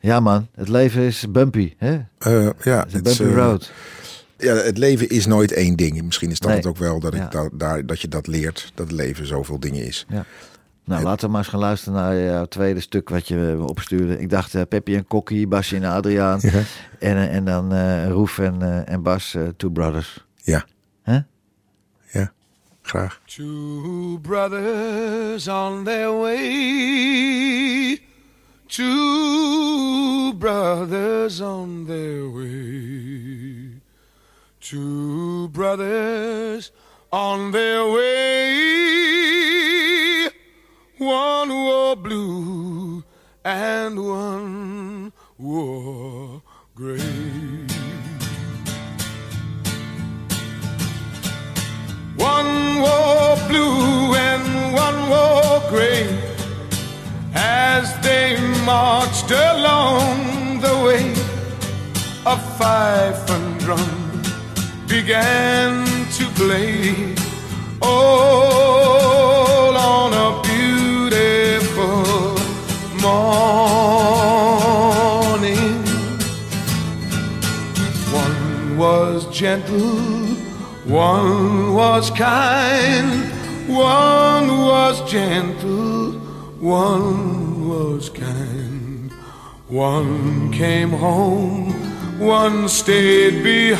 [0.00, 0.20] Ja.
[0.20, 0.48] Man.
[0.54, 1.74] Het leven is bumpy.
[1.76, 1.90] Hè?
[1.90, 3.70] Het Eh, ja, is een het is, bumpy eh, road.
[4.38, 6.02] Ja, het leven is nooit één ding.
[6.02, 6.58] Misschien is dat Nee.
[6.58, 7.24] het ook wel dat, Ja.
[7.24, 8.72] ik da- daar, dat je dat leert.
[8.74, 10.06] Dat het leven zoveel dingen is.
[10.08, 10.24] Ja.
[10.84, 14.18] Nou, laten we maar eens gaan luisteren naar jouw tweede stuk wat je me opstuurde.
[14.20, 16.38] Ik dacht uh, Peppy en Kokkie, Basje en Adriaan.
[16.42, 16.50] Ja.
[16.98, 20.24] En, eh, en dan eh Roef en, eh, en Bas, eh, Two Brothers.
[20.42, 20.64] Ja.
[21.02, 21.18] Hè?
[22.12, 22.32] Ja.
[22.82, 23.20] Graag.
[23.26, 28.00] Two brothers on their way.
[28.68, 33.80] Two brothers on their way.
[34.60, 36.70] Two brothers
[37.10, 39.08] on their way.
[40.98, 43.04] One wore blue
[43.42, 46.42] and one wore
[46.74, 47.64] gray.
[52.16, 56.18] One wore blue and one wore gray
[57.34, 61.06] as they marched along the way.
[62.34, 63.92] A fife and drum
[64.86, 65.70] began
[66.16, 66.74] to play.
[67.80, 72.02] All on a beautiful
[73.06, 74.18] morning.
[78.22, 78.42] One
[78.82, 79.98] was gentle,
[80.84, 83.10] one was kind,
[83.66, 86.12] one was gentle,
[86.60, 88.47] one was kind.
[89.68, 91.72] One came home,
[92.18, 93.78] one stayed behind.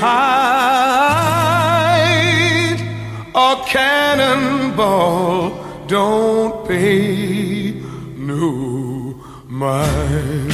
[3.35, 5.51] A cannonball
[5.87, 7.81] don't pay
[8.19, 9.15] no
[9.49, 10.53] mind.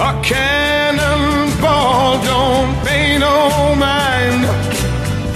[0.00, 4.44] A cannonball don't pay no mind.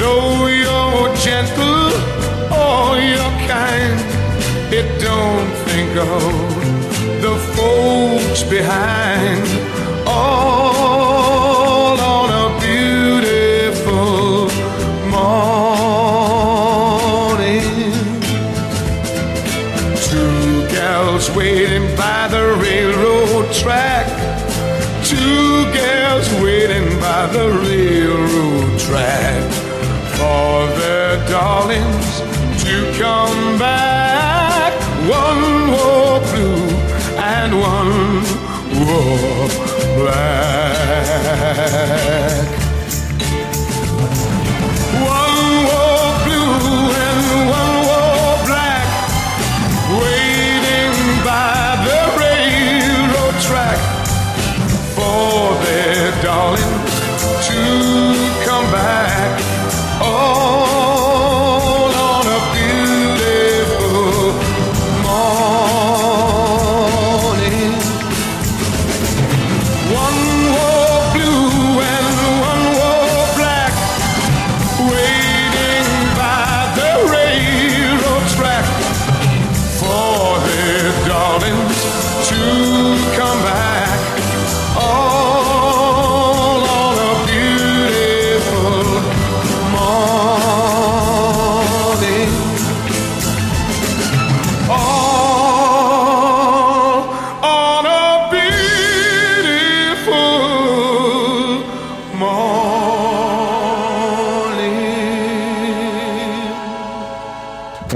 [0.00, 1.92] Though you're gentle
[2.50, 4.00] or you're kind,
[4.74, 5.45] it don't
[5.98, 9.55] of the folks behind.
[41.68, 42.32] sky.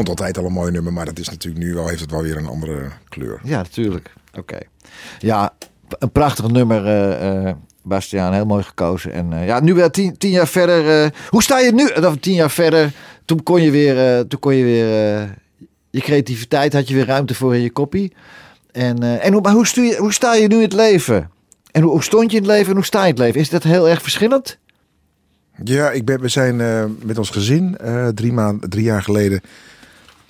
[0.07, 2.11] vond het altijd al een mooi nummer, maar dat is natuurlijk nu wel, heeft het
[2.11, 3.41] wel weer een andere kleur.
[3.43, 4.13] Ja, natuurlijk.
[4.39, 4.59] Oké.
[5.19, 5.53] Ja,
[5.99, 8.33] een prachtig nummer, eh eh Bastiaan.
[8.33, 9.13] Heel mooi gekozen.
[9.13, 11.13] En eh, ja, nu wel tien, tien jaar verder.
[11.29, 11.87] hoe sta je nu?
[12.07, 12.93] Of tien jaar verder.
[13.25, 14.87] Toen kon je weer, toen kon je weer
[15.91, 18.13] je creativiteit had je weer ruimte voor in je koppie.
[18.73, 21.31] En, en hoe, maar hoe, stu je, hoe sta je nu in het leven?
[21.71, 23.41] En hoe, hoe stond je in het leven en hoe sta je in het leven?
[23.41, 24.59] Is dat heel erg verschillend?
[25.65, 26.57] Ja, ik ben, we zijn
[27.03, 27.77] met ons gezin
[28.15, 29.41] drie, maand, drie jaar geleden,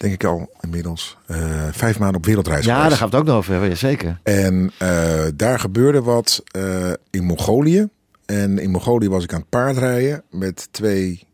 [0.01, 3.25] denk ik al inmiddels, eh, vijf maanden op wereldreis Ja, daar gaan we het ook
[3.25, 3.69] nog over hebben.
[3.69, 4.21] Jazeker.
[4.23, 7.89] En eh, daar gebeurde wat eh, in Mongolië.
[8.27, 11.29] En in Mongolië was ik aan het paardrijden met twee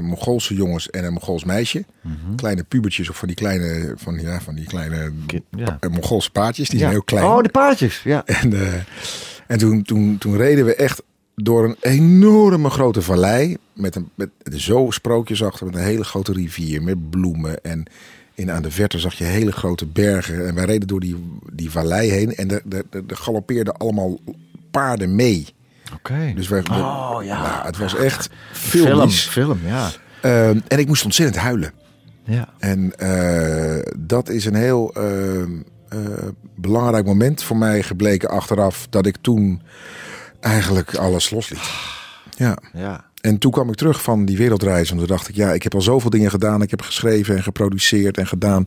[0.00, 1.84] Mongoolse jongens en een Mongools meisje.
[2.36, 5.12] Kleine pubertjes of van die kleine, van, ja, van die kleine
[5.50, 5.78] ja.
[5.90, 6.68] Mongoolse paardjes.
[6.68, 6.82] Die Ja.
[6.84, 7.24] zijn heel klein.
[7.26, 8.02] Oh, de paardjes.
[8.04, 8.24] Ja.
[8.24, 8.52] En,
[9.46, 11.02] en toen, toen, toen reden we echt
[11.42, 13.56] door een enorme grote vallei.
[13.72, 16.82] Met, een, met zo sprookjesachtig, met een hele grote rivier.
[16.82, 17.64] Met bloemen.
[17.64, 17.84] En
[18.34, 20.46] in, aan de verte zag je hele grote bergen.
[20.46, 21.16] En wij reden door die,
[21.52, 22.34] die vallei heen.
[22.34, 24.18] En er, er galoppeerden allemaal
[24.70, 25.46] paarden mee.
[25.94, 26.32] Oké.
[26.34, 27.42] Dus wij, Oh, ja.
[27.42, 29.26] nou, het was echt Film, filmisch.
[29.26, 29.90] film, ja.
[30.22, 31.72] Ehm, en ik moest ontzettend huilen.
[32.24, 32.48] ja.
[32.58, 35.48] En eh, dat is een heel eh, eh,
[36.54, 38.86] belangrijk moment voor mij gebleken achteraf.
[38.90, 39.62] Dat ik toen
[40.40, 41.70] eigenlijk alles losliet.
[42.36, 42.58] Ja.
[42.72, 43.04] Ja.
[43.20, 44.90] En toen kwam ik terug van die wereldreis.
[44.90, 46.62] En toen dacht ik, ja, ik heb al zoveel dingen gedaan.
[46.62, 48.64] Ik heb geschreven en geproduceerd en gedaan.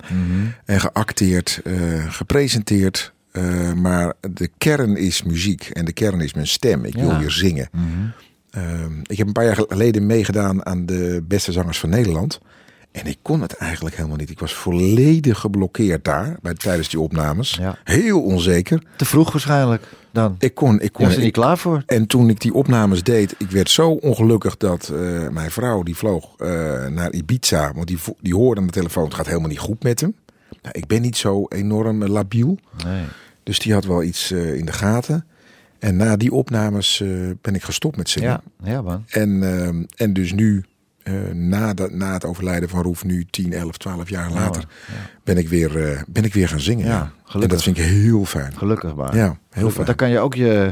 [0.65, 1.73] En geacteerd, eh,
[2.09, 3.13] gepresenteerd.
[3.31, 5.69] Eh, maar de kern is muziek.
[5.73, 6.85] En de kern is mijn stem.
[6.85, 7.69] Ik wil weer zingen.
[8.51, 12.39] Ehm, ik heb een paar jaar geleden meegedaan aan de beste zangers van Nederland.
[12.91, 14.29] En ik kon het eigenlijk helemaal niet.
[14.29, 17.51] Ik was volledig geblokkeerd daar bij, tijdens die opnames.
[17.61, 17.77] Ja.
[17.83, 18.83] Heel onzeker.
[18.95, 20.35] Te vroeg waarschijnlijk dan.
[20.39, 21.83] Ik kon, ik Je kon, was er niet ik- klaar voor.
[21.85, 25.95] en toen ik die opnames deed, ik werd zo ongelukkig dat eh, mijn vrouw die
[25.95, 26.47] vloog eh,
[26.87, 27.73] naar Ibiza.
[27.73, 30.15] Want die, die hoorde aan de telefoon, het gaat helemaal niet goed met hem.
[30.61, 32.57] Nou, ik ben niet zo enorm eh, labiel.
[32.85, 33.03] Nee.
[33.43, 35.25] Dus die had wel iets in de gaten.
[35.79, 37.03] En na die opnames
[37.41, 38.29] ben ik gestopt met zingen.
[38.63, 39.03] Ja, ja man.
[39.07, 40.65] En, ehm, en dus nu,
[41.09, 44.63] eh, na, dat, na het overlijden van Roef, nu 10, 11, 12 jaar later,
[45.23, 46.85] ben, ik weer, eh, ben ik weer gaan zingen.
[46.85, 48.57] Ja, Ja, En dat vind ik heel fijn.
[48.57, 49.15] Gelukkig maar.
[49.15, 49.85] Ja, heel Gelukkig, fijn.
[49.85, 50.71] Daar kan je ook je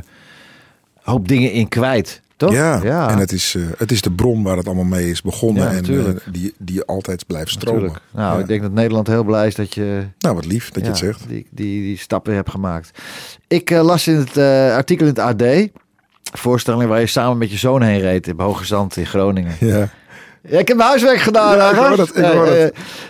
[1.02, 2.22] hoop dingen in kwijt.
[2.38, 2.54] Toch?
[2.54, 5.64] Ja, en het is, eh, het is de bron waar het allemaal mee is begonnen.
[5.64, 7.82] Ja, en die, die altijd blijft stromen.
[7.82, 8.06] Natuurlijk.
[8.14, 8.42] Nou, Ja.
[8.42, 11.00] ik denk dat Nederland heel blij is dat je Nou, wat lief dat je het
[11.00, 11.28] ja, zegt.
[11.28, 13.00] Die, die, die stappen hebt gemaakt.
[13.48, 14.38] Ik las in het
[14.74, 15.70] artikel in het AD.
[16.34, 19.56] Voorstelling waar je samen met je zoon heen reed in Hoge Zand in Groningen.
[19.60, 19.90] Ja.
[20.50, 21.58] Ja, ik heb mijn huiswerk gedaan.
[21.58, 22.48] Ja, ik hoor ik hoor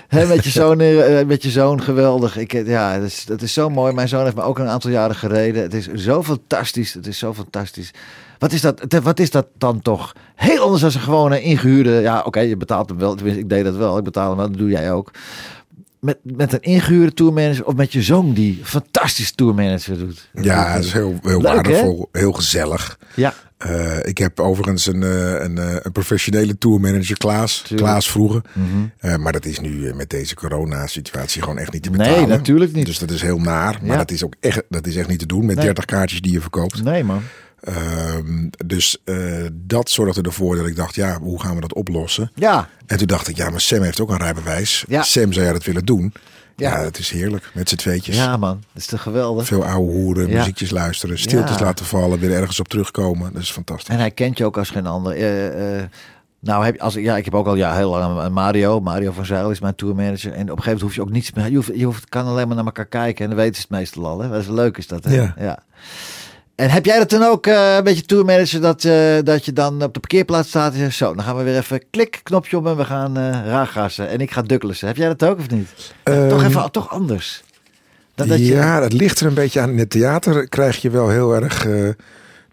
[0.08, 2.38] eh, met, je zoon, eh, met je zoon, geweldig.
[2.38, 3.93] Ik, eh, ja, dat is, dat is zo mooi.
[3.93, 5.62] Mijn zoon heeft me ook een aantal jaren gereden.
[5.62, 6.93] Het is zo fantastisch.
[6.93, 7.91] Het is zo fantastisch.
[8.38, 10.13] Wat is dat, wat is dat dan toch?
[10.36, 11.91] Heel anders dan een gewone ingehuurde.
[11.91, 13.15] Ja, oké, je betaalt hem wel.
[13.15, 13.97] Tenminste, ik deed dat wel.
[13.97, 14.47] Ik betaal hem wel.
[14.47, 15.12] Dat doe jij ook.
[16.08, 20.30] Met, met een ingehuurde tourmanager of met je zoon die fantastisch tourmanager doet.
[20.41, 22.10] Ja, het is heel, heel Leuk, waardevol.
[22.12, 22.98] Heel gezellig.
[23.15, 27.62] Ja, Eh, ik heb overigens een, eh, een, eh, een professionele tourmanager, Klaas.
[27.62, 27.88] Tuurlijk.
[27.89, 28.41] Klaas vroeger.
[28.54, 29.22] Mhm.
[29.22, 32.30] Maar dat is nu met deze corona-situatie gewoon echt niet te Nee, betalen.
[32.30, 32.86] natuurlijk niet.
[32.86, 33.78] Dus dat is heel naar.
[33.82, 33.98] Maar Ja.
[33.98, 35.65] dat is ook echt, dat is echt niet te doen met Nee.
[35.65, 36.84] 30 kaartjes die je verkoopt.
[36.84, 37.22] nee man.
[37.67, 39.15] Ehm, dus eh,
[39.53, 42.32] dat zorgde ervoor dat ik dacht, ja, hoe gaan we dat oplossen?
[42.36, 44.86] Ja, En toen dacht ik, ja, maar Sam heeft ook een rijbewijs.
[44.88, 45.01] Ja.
[45.03, 46.13] Sam zou jij dat willen doen?
[46.56, 46.77] Ja.
[46.77, 48.15] Ja, het is heerlijk met z'n tweetjes.
[48.15, 48.63] ja man.
[48.73, 49.45] Dat is toch geweldig.
[49.47, 50.38] Veel ouwe hoeren, Ja.
[50.38, 51.63] muziekjes luisteren, stiltes Ja.
[51.63, 53.34] laten vallen, weer ergens op terugkomen.
[53.34, 53.88] Dat is fantastisch.
[53.93, 55.13] En hij kent je ook als geen ander.
[55.13, 55.84] Eh, eh,
[56.39, 58.80] nou, heb, als, ik- ja, ik heb ook al ja, heel lang Mario.
[58.80, 60.32] Mario van Zijl is mijn tourmanager.
[60.32, 61.49] En op een gegeven moment hoef je ook niets meer.
[61.49, 63.23] Je, hoeft, je hoeft, kan alleen maar naar elkaar kijken.
[63.23, 64.19] En dan weten ze het meestal al.
[64.19, 64.30] Hè?
[64.30, 65.03] Dat is leuk is dat.
[65.03, 65.15] Hè?
[65.15, 65.60] Ja.
[66.58, 69.84] En heb jij dat dan ook eh, een beetje tourmanager dat, eh, dat je dan
[69.84, 72.67] op de parkeerplaats staat en zegt zo, dan gaan we weer even klik, knopje om
[72.67, 74.10] en we gaan eh raagassen.
[74.10, 74.76] En ik ga dukkelen.
[74.80, 75.93] Heb jij dat ook of niet?
[76.04, 77.43] toch Ehm, even, toch anders.
[78.15, 79.70] Dan dat je, ja, dat ligt er een beetje aan.
[79.70, 81.62] In het theater krijg je wel heel erg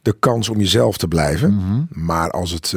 [0.02, 1.54] de kans om jezelf te blijven.
[1.54, 1.82] Mhm.
[1.88, 2.74] Maar als het,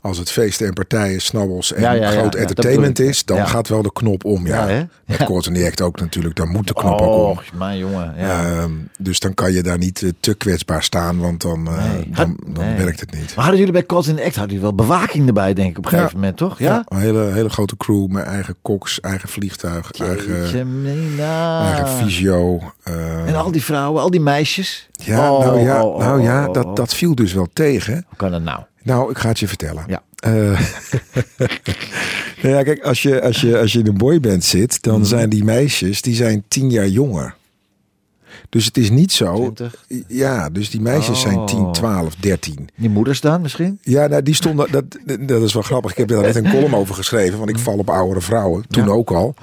[0.00, 3.68] als het feesten en partijen, snabbels en Ja, ja, ja, groot entertainment is, dan gaat
[3.68, 4.46] wel de knop om.
[4.46, 4.88] Ja, Ja?
[5.06, 5.24] Met Ja.
[5.24, 7.30] Court the Act ook natuurlijk, dan moet de knop ook om.
[7.30, 8.14] oh, mijn jongen.
[8.16, 8.44] Ja.
[8.44, 12.10] Ehm, dus dan kan je daar niet eh, te kwetsbaar staan, want dan, eh, Nee.
[12.10, 12.76] dan, dan Nee.
[12.76, 13.26] werkt het niet.
[13.34, 15.90] Maar hadden jullie bij the Act hadden jullie wel bewaking erbij, denk ik, op een
[15.90, 16.58] gegeven moment, toch?
[16.58, 16.82] Ja?
[16.88, 21.62] een hele, hele grote crew met eigen koks, eigen vliegtuig, eigen, mina.
[21.74, 22.60] eigen fysio.
[22.82, 24.88] eh, En al die vrouwen, al die meisjes.
[24.92, 26.74] ja, Oh, nou ja, oh, oh, nou ja oh, dat, oh.
[26.74, 27.92] dat viel dus wel tegen.
[28.08, 28.60] Hoe kan dat nou?
[28.82, 29.84] Nou, ik ga het je vertellen.
[29.88, 30.02] Ja.
[30.16, 30.32] Eh,
[32.42, 35.08] nou ja, kijk, als je, als, je, als je in een boyband zit, dan Mhm.
[35.08, 37.36] zijn die meisjes die zijn tien jaar jonger.
[38.48, 39.34] Dus het is niet zo.
[39.34, 39.84] 20?
[40.08, 41.44] Ja, dus die meisjes zijn Oh.
[41.46, 42.68] 10, 12, 13.
[42.76, 43.78] Die moeders dan misschien?
[43.82, 44.72] Ja, nou, die stonden.
[44.72, 44.84] Dat,
[45.20, 45.90] dat is wel grappig.
[45.90, 47.38] Ik heb daar net een column over geschreven.
[47.38, 48.64] Want ik val op oudere vrouwen.
[48.68, 48.90] Toen Ja.
[48.90, 49.34] ook al.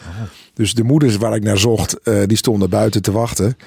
[0.54, 3.58] Dus de moeders waar ik naar zocht, eh, die stonden buiten te wachten.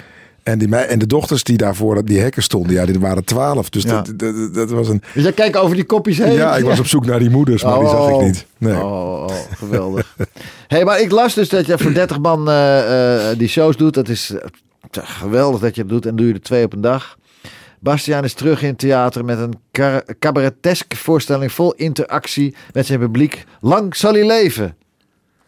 [0.42, 3.70] En, die, en de dochters die daarvoor die hekken stonden, ja, die waren twaalf.
[3.70, 4.02] Dus Ja.
[4.02, 5.02] dat, dat, dat was een.
[5.14, 6.32] Dus jij kijkt over die kopjes heen?
[6.32, 8.46] Ja, ik was op zoek naar die moeders, maar die zag ik niet.
[8.58, 8.74] Nee.
[8.74, 10.16] Oh, oh, geweldig.
[10.66, 13.94] hey, maar ik las dus dat je voor 30 man eh, eh, die shows doet.
[13.94, 16.06] Dat is eh, geweldig dat je dat doet.
[16.06, 17.18] En doe je er twee op een dag.
[17.80, 19.54] Bastiaan is terug in het theater met een
[20.18, 23.44] cabareteske voorstelling vol interactie met zijn publiek.
[23.60, 24.76] Lang zal hij leven.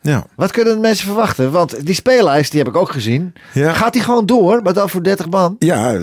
[0.02, 0.26] Ja.
[0.36, 1.50] Wat kunnen mensen verwachten?
[1.50, 3.32] Want die speellijst, die heb ik ook gezien.
[3.52, 3.72] Ja.
[3.72, 5.56] Gaat die gewoon door, maar dan voor 30 man?
[5.58, 5.96] Ja,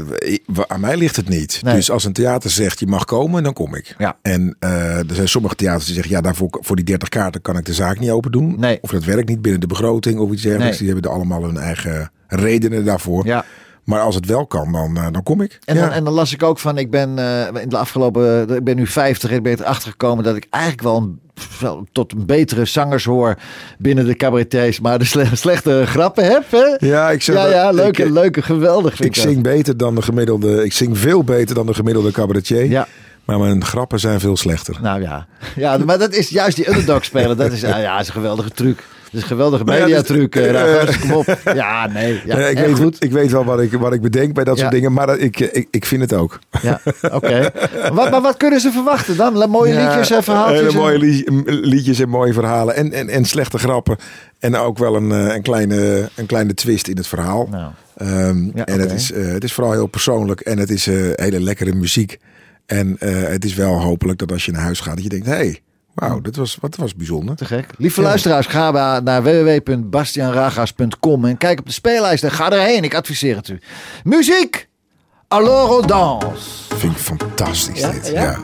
[0.68, 1.60] aan mij ligt het niet.
[1.64, 1.76] Nee.
[1.76, 3.96] Dus als een theater zegt je mag komen, dan kom ik.
[3.98, 4.18] Ja.
[4.22, 7.58] En eh, er zijn sommige theaters die zeggen ja, daarvoor voor die 30 kaarten kan
[7.58, 8.56] ik de zaak niet open doen.
[8.60, 8.78] Nee.
[8.82, 10.80] Of dat werkt niet binnen de begroting of iets dergelijks.
[10.80, 10.88] Nee.
[10.88, 13.26] Die hebben er allemaal hun eigen redenen daarvoor.
[13.26, 13.46] Ja.
[13.88, 15.60] Maar als het wel kan, dan, eh, dan kom ik.
[15.66, 15.82] En, ja.
[15.82, 18.76] dan, en dan las ik ook van, ik ben eh, in de afgelopen, ik ben
[18.76, 22.66] nu 50 en ik ben erachter gekomen dat ik eigenlijk wel, een, tot een betere
[22.66, 23.36] zangers hoor
[23.78, 26.52] binnen de cabaretiers, maar de sle- slechte grappen heb.
[26.52, 26.88] Hè?
[26.88, 28.92] ja, ik zeg Ja, ja, leuke, ik, leuke, geweldig.
[28.92, 30.64] ik Vind ik, zing beter dan de gemiddelde.
[30.66, 32.66] Ik zing veel beter dan de gemiddelde cabaretier.
[32.66, 32.88] Ja,
[33.26, 34.78] Maar mijn grappen zijn veel slechter.
[34.82, 35.28] nou ja.
[35.56, 37.38] ja, maar dat is juist die underdog spelen.
[37.38, 38.84] Dat is, ja, ja, is een geweldige truc.
[39.18, 40.32] Is een geweldige Maar ja, mediatruc.
[40.34, 41.26] dus, eh, eh, kom op.
[41.54, 42.22] Ja, nee.
[42.26, 43.04] Ja, ik, weet, goed.
[43.04, 44.94] ik weet wel wat ik, wat ik bedenk bij dat soort dingen.
[44.94, 46.40] Maar dat- ik, ik, ik vind het ook.
[46.62, 47.52] Ja, oké.
[47.94, 49.50] Wat, maar wat kunnen ze verwachten dan?
[49.50, 50.60] Mooie liedjes en verhaaltjes?
[50.60, 52.76] Hele mooie li- liedjes en mooie verhalen.
[52.76, 53.98] En, en, en slechte grappen.
[54.40, 57.48] En ook wel een, eh, een, kleine, een kleine twist in het verhaal.
[57.52, 60.40] Nou, Ehm, Ja, en het is, eh, het is vooral heel persoonlijk.
[60.42, 62.18] En het is eh, hele lekkere muziek.
[62.66, 65.26] En eh, het is wel hopelijk dat als je naar huis gaat, dat je denkt,
[65.26, 65.62] hé, hey,
[66.00, 67.36] wauw, dat was, wat was bijzonder.
[67.36, 67.66] Te gek.
[67.78, 72.84] Lieve luisteraars, ga naar www.bastianragas.com en kijk op de speellijst en ga erheen.
[72.84, 73.60] Ik adviseer het u.
[74.04, 74.68] Muziek!
[75.28, 76.76] Alors on danse.
[76.76, 77.92] Vind ik fantastisch Ja?
[77.92, 78.08] dit.
[78.08, 78.38] Ja?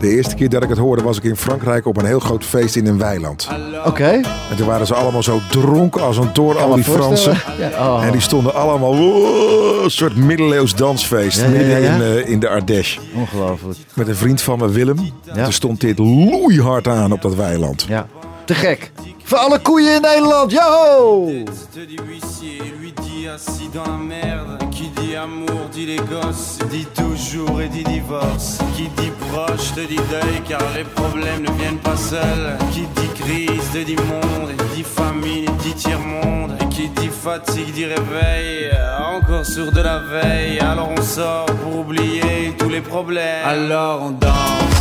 [0.00, 2.44] De eerste keer dat ik het hoorde was ik in Frankrijk op een heel groot
[2.44, 3.48] feest in een weiland.
[3.84, 4.20] Oké.
[4.50, 7.38] En toen waren ze allemaal zo dronken als een toren, al die Fransen.
[7.58, 8.04] Ja, oh.
[8.04, 11.94] En die stonden allemaal wow, een soort middeleeuws dansfeest Ja, midden ja.
[11.94, 13.00] In, eh, in de Ardèche.
[13.14, 13.78] Ongelooflijk.
[13.94, 15.12] Met een vriend van me, Willem.
[15.34, 17.84] Toen stond dit loeihard aan op dat weiland.
[17.88, 18.06] Ja.
[18.44, 18.92] Te gek.
[19.28, 20.24] Voor alle koeien in.
[20.48, 21.26] Yo!
[21.72, 24.58] te dit huissier, lui dit assis dans la merde.
[24.70, 28.58] Qui dit amour dit les gosses, dit toujours et dit divorce.
[28.76, 32.56] Qui dit proche te dit deuil car les problèmes ne viennent pas seuls.
[32.70, 36.52] Qui dit crise te dit monde, et dit famine dit tiers-monde.
[36.60, 38.70] Et qui dit fatigue dit réveil,
[39.16, 40.60] encore sur de la veille.
[40.60, 43.44] Alors on sort pour oublier tous les problèmes.
[43.44, 44.76] Alors on danse.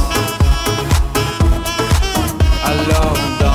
[2.63, 3.54] Alors on danse.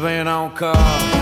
[0.00, 1.19] Venha não cá.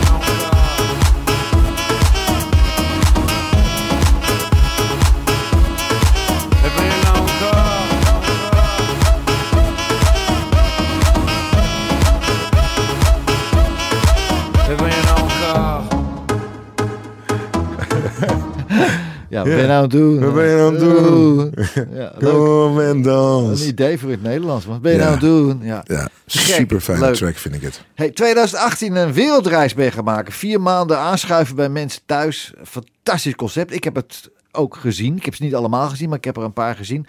[19.49, 20.21] Ben je nou aan het doen?
[20.21, 21.53] Wat ben je nou aan het doen?
[21.99, 22.13] Ja.
[22.19, 23.67] Kom en Een dans.
[23.67, 24.65] idee voor het Nederlands.
[24.67, 25.59] Wat ben je nou aan het doen?
[25.63, 25.85] Ja.
[26.27, 27.83] Super fijne track vind ik het.
[27.95, 30.33] Hey, 2018 een wereldreis ben gaan maken.
[30.33, 32.53] Vier maanden aanschuiven bij mensen thuis.
[32.65, 33.73] Fantastisch concept.
[33.75, 35.17] Ik heb het ook gezien.
[35.17, 37.07] Ik heb ze niet allemaal gezien, maar ik heb er een paar gezien.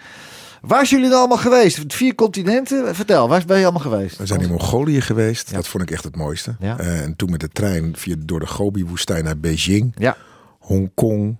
[0.60, 1.84] Waar zijn jullie dan allemaal geweest?
[1.94, 2.94] Vier continenten?
[2.94, 4.16] Vertel, waar ben je allemaal geweest?
[4.18, 5.50] We zijn in Mongolië geweest.
[5.50, 5.56] Ja.
[5.56, 6.56] Dat vond ik echt het mooiste.
[6.60, 6.78] Ja.
[6.78, 10.16] Eh, en toen met de trein via, door de Gobi-woestijn naar Beijing, Ja.
[10.58, 11.36] Hongkong,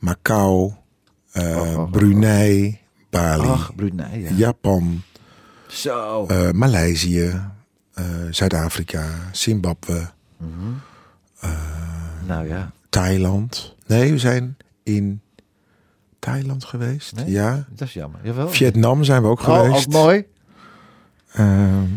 [0.00, 0.72] Macau,
[1.32, 1.90] eh, Oh, oh, oh.
[1.90, 2.78] Brunei,
[3.10, 4.20] Bali, Ach, Brunei.
[4.22, 4.30] Ja.
[4.36, 5.02] Japan,
[5.68, 6.26] Zo.
[6.26, 7.40] eh, Maleisië,
[7.94, 10.10] eh, Zuid-Afrika, Zimbabwe,
[12.26, 12.70] nou ja.
[12.88, 13.74] Thailand.
[13.86, 15.20] Nee, we zijn in
[16.18, 17.14] Thailand geweest.
[17.16, 17.30] Nee?
[17.30, 17.64] Ja.
[17.70, 18.20] Dat is jammer.
[18.22, 18.48] Jawel.
[18.48, 19.86] Vietnam zijn we ook Oh, geweest.
[19.86, 20.24] ook mooi.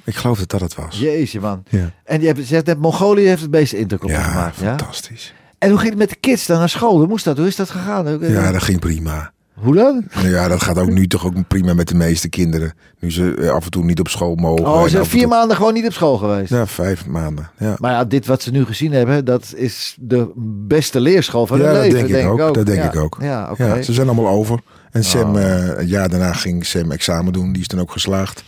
[0.03, 0.99] Ik geloof dat dat het was.
[0.99, 1.63] Jeetje man.
[1.69, 4.55] Ja, En je hebt zegt net, Mongolië heeft het meeste indruk op je ja gemaakt.
[4.57, 4.77] Ja?
[4.77, 5.33] fantastisch.
[5.63, 6.97] En hoe ging het met de kids dan naar school?
[6.97, 7.37] Hoe moest dat?
[7.37, 8.17] Hoe is dat gegaan?
[8.21, 9.31] Ja, dat ging prima.
[9.53, 10.03] Hoe dan?
[10.15, 12.73] Nou ja, dat gaat ook nu toch ook prima met de meeste kinderen.
[12.99, 14.65] Nu ze eh, af en toe niet op school mogen.
[14.67, 16.49] Oh, ze zijn vier toe- maanden gewoon niet op school geweest.
[16.49, 17.49] Ja, vijf maanden.
[17.57, 20.31] Ja, Maar ja, dit wat ze nu gezien hebben, dat is de
[20.67, 22.07] beste leerschool van ja hun dat leven.
[22.07, 22.53] denk ik ook.
[22.53, 22.91] Dat denk Ja.
[22.91, 23.17] ik ook.
[23.21, 23.65] Ja, oké.
[23.75, 24.59] Ja, ze zijn allemaal over.
[24.91, 25.41] En Sam, Oh.
[25.43, 27.51] eh, een jaar daarna ging Sam examen doen.
[27.51, 28.43] Die is dan ook geslaagd.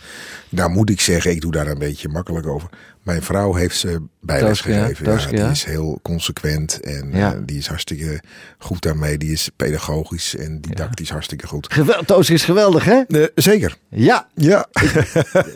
[0.48, 2.68] Daar moet ik zeggen, ik doe daar een beetje makkelijk over.
[3.06, 5.28] Mijn vrouw heeft ze bijles gegeven.
[5.30, 7.32] Die is heel consequent en Ja.
[7.34, 8.20] eh, die is hartstikke
[8.58, 9.18] goed daarmee.
[9.18, 11.72] Die is pedagogisch en didactisch hartstikke goed.
[11.72, 13.00] Gewel Tooske is geweldig, hè?
[13.08, 14.66] Eh, zeker, Ja, ja.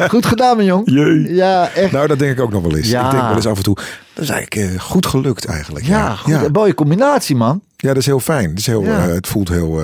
[0.08, 0.82] goed gedaan, mijn jong.
[0.90, 1.34] Jee.
[1.34, 1.92] Ja, echt.
[1.92, 2.88] Nou, dat denk ik ook nog wel eens.
[2.90, 3.04] Ja.
[3.04, 3.76] Ik denk wel eens af en toe.
[4.14, 5.84] Dat is eigenlijk eh, goed gelukt eigenlijk.
[5.86, 6.32] ja, Ja, goed.
[6.32, 6.42] ja.
[6.44, 7.62] Een mooie combinatie, man.
[7.76, 8.48] Ja, dat is heel fijn.
[8.50, 9.82] Het, is heel, het voelt heel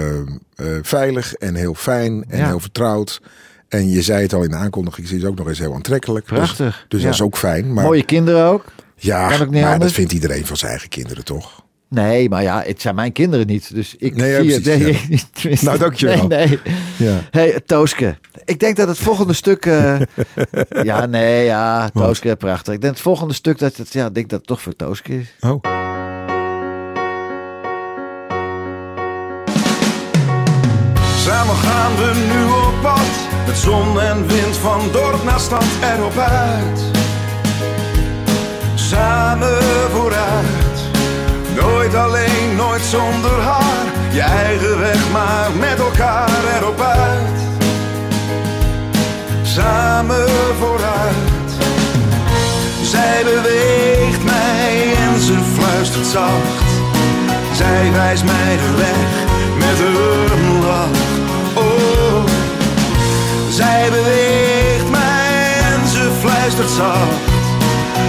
[0.82, 3.20] veilig en heel fijn en heel vertrouwd.
[3.68, 6.28] En je zei het al in de aankondiging, ze is ook nog eens heel aantrekkelijk.
[6.28, 6.84] Dus- Prachtig.
[6.88, 7.06] Dus, Ja.
[7.06, 7.72] dat is ook fijn.
[7.72, 8.64] Maar, Mooie kinderen ook.
[8.96, 9.82] ja, kan ook niet maar anders.
[9.82, 11.64] dat vindt iedereen van zijn eigen kinderen, toch?
[11.88, 13.74] Nee, maar ja, het zijn mijn kinderen niet.
[13.74, 14.62] Dus ik Nee, ja, zie het.
[14.62, 15.18] precies, Nee, ja.
[15.32, 15.66] tenminste.
[15.66, 16.26] Nou, dankjewel.
[16.26, 16.58] Nee, nee.
[16.96, 17.20] Ja.
[17.30, 18.18] Hey, Tooske.
[18.44, 19.66] Ik denk dat het volgende stuk...
[19.66, 19.96] eh,
[20.82, 22.74] ja, nee, ja, Tooske, prachtig.
[22.74, 23.92] Ik denk het volgende stuk dat het...
[23.92, 25.34] Ja, ik denk dat het toch voor Tooske is.
[25.40, 25.62] Oh.
[31.24, 33.25] Samen gaan we nu op pad,
[33.56, 36.80] zon en wind van dorp naar stad erop uit.
[38.74, 39.62] Samen
[39.94, 40.78] vooruit,
[41.54, 43.84] nooit alleen, nooit zonder haar.
[44.10, 47.40] Je eigen weg, maar met elkaar erop uit.
[49.42, 50.28] Samen
[50.58, 51.50] vooruit,
[52.82, 56.70] zij beweegt mij en ze fluistert zacht.
[57.54, 59.24] Zij wijst mij de weg
[59.58, 61.05] met een lach.
[63.56, 67.24] Zij beweegt mij en ze fluistert zacht.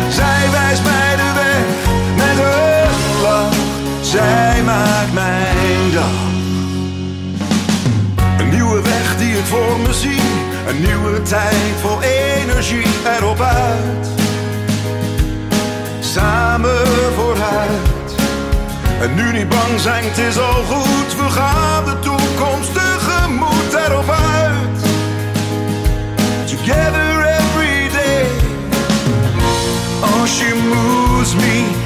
[0.10, 1.66] Zij wijst mij de weg
[2.16, 3.54] met een lach.
[4.02, 6.18] Zij maakt mijn dag.
[8.40, 10.22] Een nieuwe weg die ik voor me zie.
[10.68, 12.88] Een nieuwe tijd vol energie
[13.18, 14.08] erop uit.
[16.00, 18.12] Samen vooruit.
[19.02, 21.16] En nu niet bang zijn, het is al goed.
[21.16, 24.37] We gaan de toekomst tegemoet erop uit.
[26.68, 28.28] Together every day.
[30.04, 31.77] Oh, she moves me,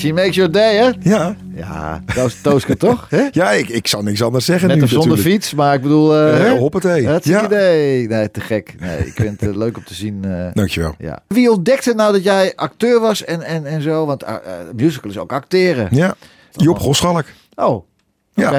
[0.00, 0.90] she makes your day, hè?
[1.00, 3.06] Ja, Ja, Toos, Tooske toch?
[3.08, 3.28] Hè?
[3.40, 6.14] ja ik, ik zal niks anders zeggen Met nu of zonder fiets, maar ik bedoel...
[6.16, 6.58] eh, Eh, hè?
[6.58, 7.06] hoppatee.
[7.08, 7.46] Hartstikke Ja.
[7.46, 8.08] idee.
[8.08, 8.74] Nee, te gek.
[8.80, 10.24] Nee, ik vind het eh, leuk om te zien.
[10.24, 10.94] eh, Dankjewel.
[10.98, 11.22] ja.
[11.28, 14.06] Wie ontdekte nou dat jij acteur was en, en, en zo?
[14.06, 14.34] Want uh,
[14.76, 15.88] musical is ook acteren.
[15.90, 16.14] Ja,
[16.50, 17.24] Job Goschalk.
[17.54, 17.84] Oh, oké.
[18.34, 18.52] Ja.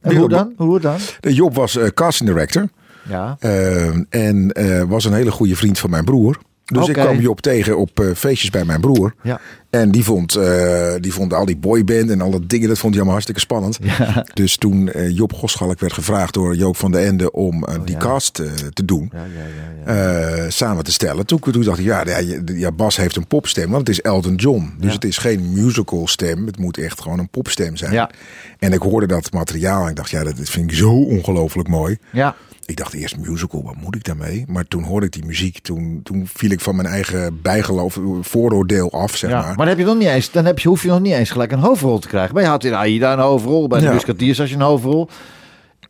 [0.00, 0.52] En hoe dan?
[0.56, 0.96] Hoe dan?
[1.20, 2.68] De Job was eh, casting director.
[3.08, 3.36] Ja.
[3.40, 6.38] eh, en eh, was een hele goede vriend van mijn broer.
[6.72, 9.14] Dus ik kwam Job tegen op eh, feestjes bij mijn broer.
[9.22, 9.40] Ja.
[9.72, 13.02] En die vond, eh, die vond al die boyband en alle dingen, dat vond hij
[13.02, 13.78] allemaal hartstikke spannend.
[14.42, 17.94] Dus toen eh, Job Goschalk werd gevraagd door Joop van den Ende om eh, die
[17.94, 18.00] ja.
[18.00, 18.34] cast
[18.72, 19.10] te doen.
[19.12, 20.50] Ja, ja, ja, ja.
[20.50, 21.26] samen te stellen.
[21.26, 22.04] Toen, toen dacht ik, ja,
[22.44, 24.74] ja, Bas heeft een popstem, want het is Elton John.
[24.78, 28.10] Dus het is geen musical stem, het moet echt gewoon een popstem zijn.
[28.58, 31.68] En ik hoorde dat materiaal en ik dacht, ja, dat, dat vind ik zo ongelooflijk
[31.68, 31.98] mooi.
[32.10, 32.36] ja.
[32.66, 34.44] Ik dacht eerst musical, wat moet ik daarmee?
[34.48, 38.92] Maar toen hoorde ik die muziek, toen, toen viel ik van mijn eigen bijgeloof, vooroordeel
[38.92, 39.46] af, zeg Ja, maar.
[39.46, 41.30] maar dan heb je nog niet eens, dan heb je, hoef je nog niet eens
[41.30, 42.34] gelijk een hoofdrol te krijgen.
[42.34, 43.92] Maar je had in Aida een hoofdrol, bij de Ja.
[43.92, 45.08] Had je een hoofdrol.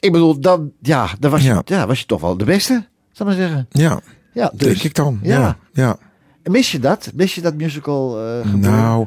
[0.00, 1.62] Ik bedoel, dan, ja, dan was, je, Ja.
[1.64, 1.86] ja.
[1.86, 3.66] was je toch wel de beste, zal ik maar zeggen.
[3.70, 4.00] Ja,
[4.32, 5.18] Ja, dus, denk ik dan.
[5.22, 5.96] Ja, ja.
[6.42, 7.10] Mis je dat?
[7.14, 8.60] Mis je dat musical gebeuren?
[8.60, 9.06] Nou,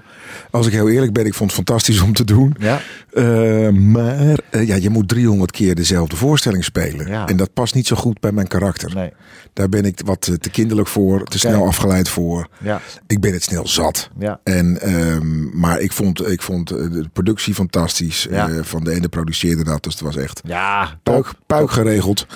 [0.51, 2.55] als ik heel eerlijk ben, ik vond het fantastisch om te doen.
[2.59, 2.79] Ja.
[3.15, 7.07] Eh, maar eh, ja, je moet 300 keer dezelfde voorstelling spelen.
[7.07, 7.27] Ja.
[7.27, 8.95] En dat past niet zo goed bij mijn karakter.
[8.95, 9.13] Nee.
[9.53, 12.47] Daar ben ik wat te kinderlijk voor, te snel afgeleid voor.
[12.61, 12.81] Ja.
[13.07, 14.09] Ik ben het snel zat.
[14.19, 14.39] Ja.
[14.43, 18.27] En, ehm, maar ik vond, ik vond de productie fantastisch.
[18.29, 18.63] Ja.
[18.63, 22.27] Van de ene produceerde dat, dus het was echt Ja, puik, puik geregeld.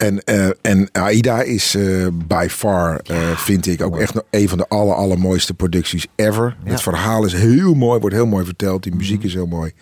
[0.00, 4.48] En, eh, en Aida is eh by far, eh, vind ik, ook echt nog een
[4.48, 6.56] van de aller, allermooiste producties ever.
[6.64, 6.70] Ja.
[6.70, 8.82] Het verhaal is heel mooi, wordt heel mooi verteld.
[8.82, 9.72] Die muziek is heel mooi.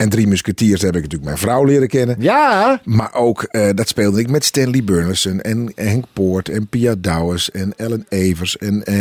[0.00, 2.16] En Drie Musketeers heb ik natuurlijk mijn vrouw leren kennen.
[2.18, 6.94] Ja, Maar ook, eh, dat speelde ik met Stanley Burleson en Henk Poort en Pia
[6.98, 8.96] Douwes en Ellen Evers en eh,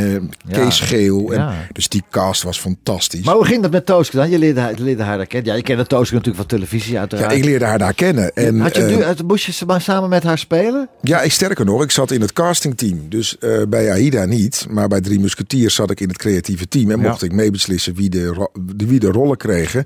[0.52, 1.32] Kees Geel.
[1.34, 1.54] En, Ja.
[1.72, 3.26] Dus die cast was fantastisch.
[3.26, 4.30] maar hoe ging dat met Tooske dan?
[4.30, 5.52] Je leerde, haar- je leerde haar daar kennen.
[5.52, 7.32] Ja, je kende Tooske natuurlijk van televisie ja, uiteraard.
[7.34, 8.32] ik leerde haar daar kennen.
[8.34, 10.90] En, Had je, eh, nu, het- moest je maar samen met haar spelen?
[11.02, 13.10] Ja, ik, sterker nog, ik zat in het castingteam.
[13.10, 13.38] Dus
[13.70, 16.92] bij AIDA niet, maar bij Drie Musketeers zat ik in het creatieve team.
[16.92, 17.08] En Ja.
[17.10, 19.86] mocht ik meebeslissen wie de- wie de rollen kregen.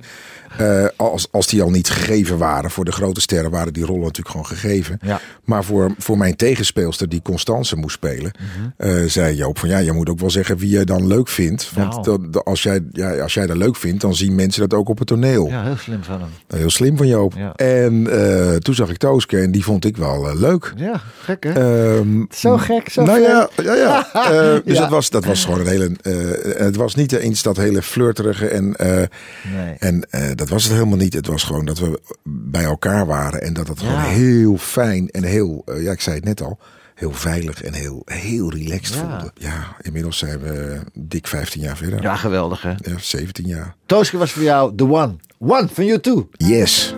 [0.58, 2.72] Eh, als, als die al niet gegeven waren.
[2.72, 5.00] Voor de grote sterren waren die rollen natuurlijk gewoon gegeven.
[5.02, 5.20] Ja.
[5.44, 8.32] Maar voor, voor mijn tegenspeelster die Constance moest spelen.
[8.78, 11.72] eh, zei Joop van ja, je moet ook wel zeggen wie je dan leuk vindt.
[11.74, 12.04] Want Nou.
[12.04, 14.90] dat- dat- als, jij, ja, als jij dat leuk vindt, dan zien mensen dat ook
[14.90, 15.48] op het toneel.
[15.48, 16.30] Ja, heel slim van hem.
[16.60, 17.34] Heel slim van Joop.
[17.38, 17.54] Ja.
[17.54, 20.74] En eh, toen zag ik Tooske en die vond ik wel eh, leuk.
[20.76, 21.52] Ja, gek hè?
[21.98, 23.70] Ehm, Zo gek, zo nou ja, vreemd.
[23.70, 24.02] ja, ja.
[24.54, 25.92] Eh, dus dat, was, dat was gewoon een hele.
[26.02, 28.76] eh, het was niet eens dat hele flirterige en.
[28.76, 29.76] eh, Nee.
[29.80, 31.14] en eh, dat was het helemaal niet.
[31.14, 33.88] Het was gewoon dat we bij elkaar waren en dat het Ja.
[33.88, 35.62] gewoon heel fijn en heel.
[35.66, 36.60] eh, ja, ik zei het net al.
[36.96, 39.00] Heel veilig en heel, heel relaxed Ja.
[39.10, 39.32] voelde.
[39.36, 42.02] Ja, inmiddels zijn we dik 15 jaar verder.
[42.02, 42.70] Ja, geweldig hè?
[42.70, 43.76] Ja, 17 jaar.
[43.86, 45.16] Tooske was voor jou the one.
[45.40, 46.30] One van you too.
[46.32, 46.96] Yes.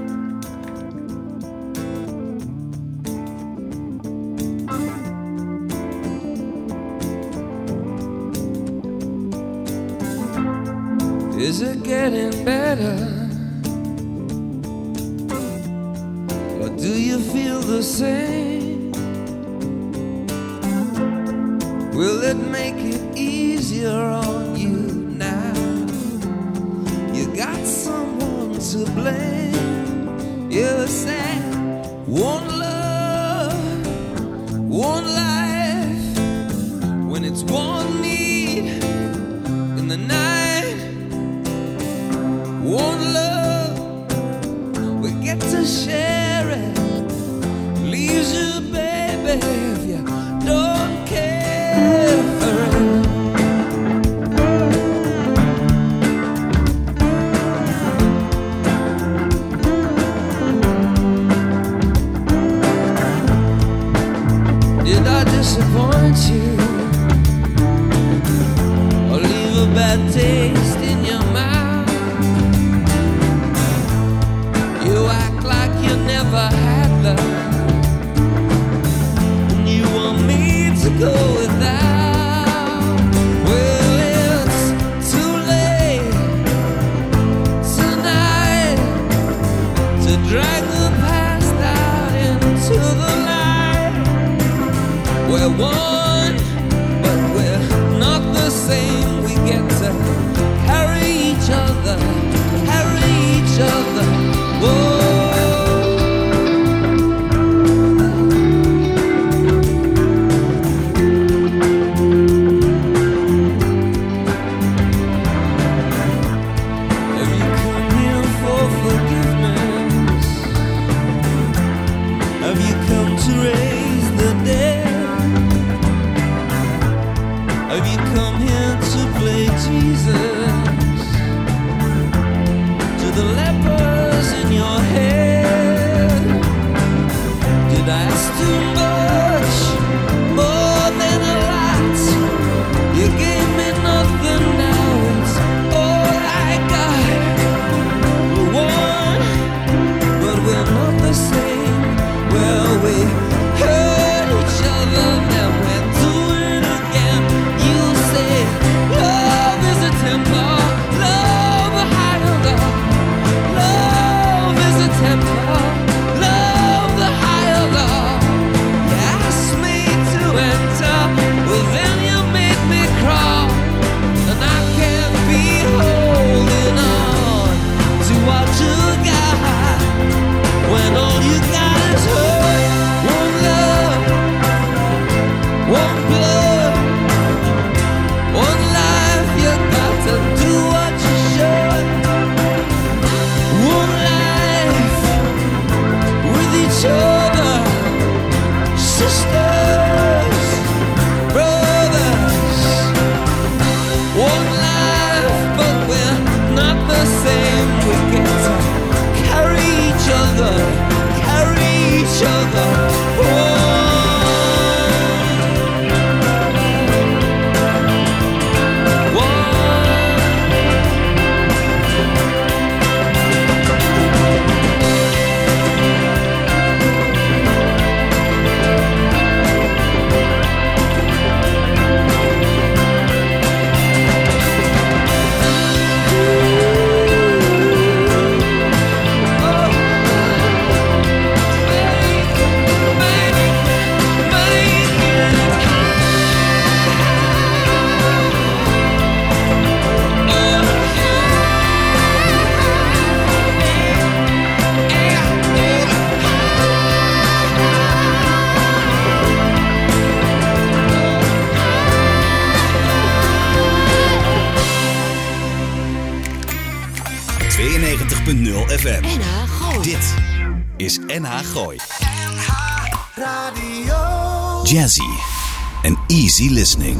[276.15, 276.97] Easy listening.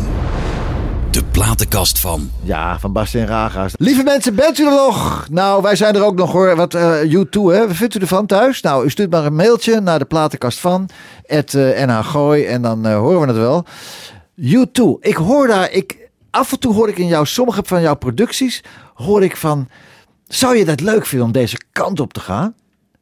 [1.11, 3.73] De platenkast van Ja, van Bas en Raga's.
[3.77, 5.27] Lieve mensen, bent u er nog?
[5.31, 6.55] Nou, wij zijn er ook nog hoor.
[6.55, 7.67] Wat eh U2, hè?
[7.67, 8.61] Wat vindt u ervan thuis?
[8.61, 10.89] Nou, u stuurt maar een mailtje naar de platenkast van.
[11.25, 12.45] Het NH Gooi.
[12.45, 13.65] En dan eh, horen we het wel.
[14.41, 14.99] U2.
[14.99, 15.71] Ik hoor daar...
[15.71, 18.63] Ik, af en toe hoor ik in jou, sommige van jouw producties...
[18.93, 19.67] hoor ik van...
[20.27, 22.55] Zou je dat leuk vinden om deze kant op te gaan?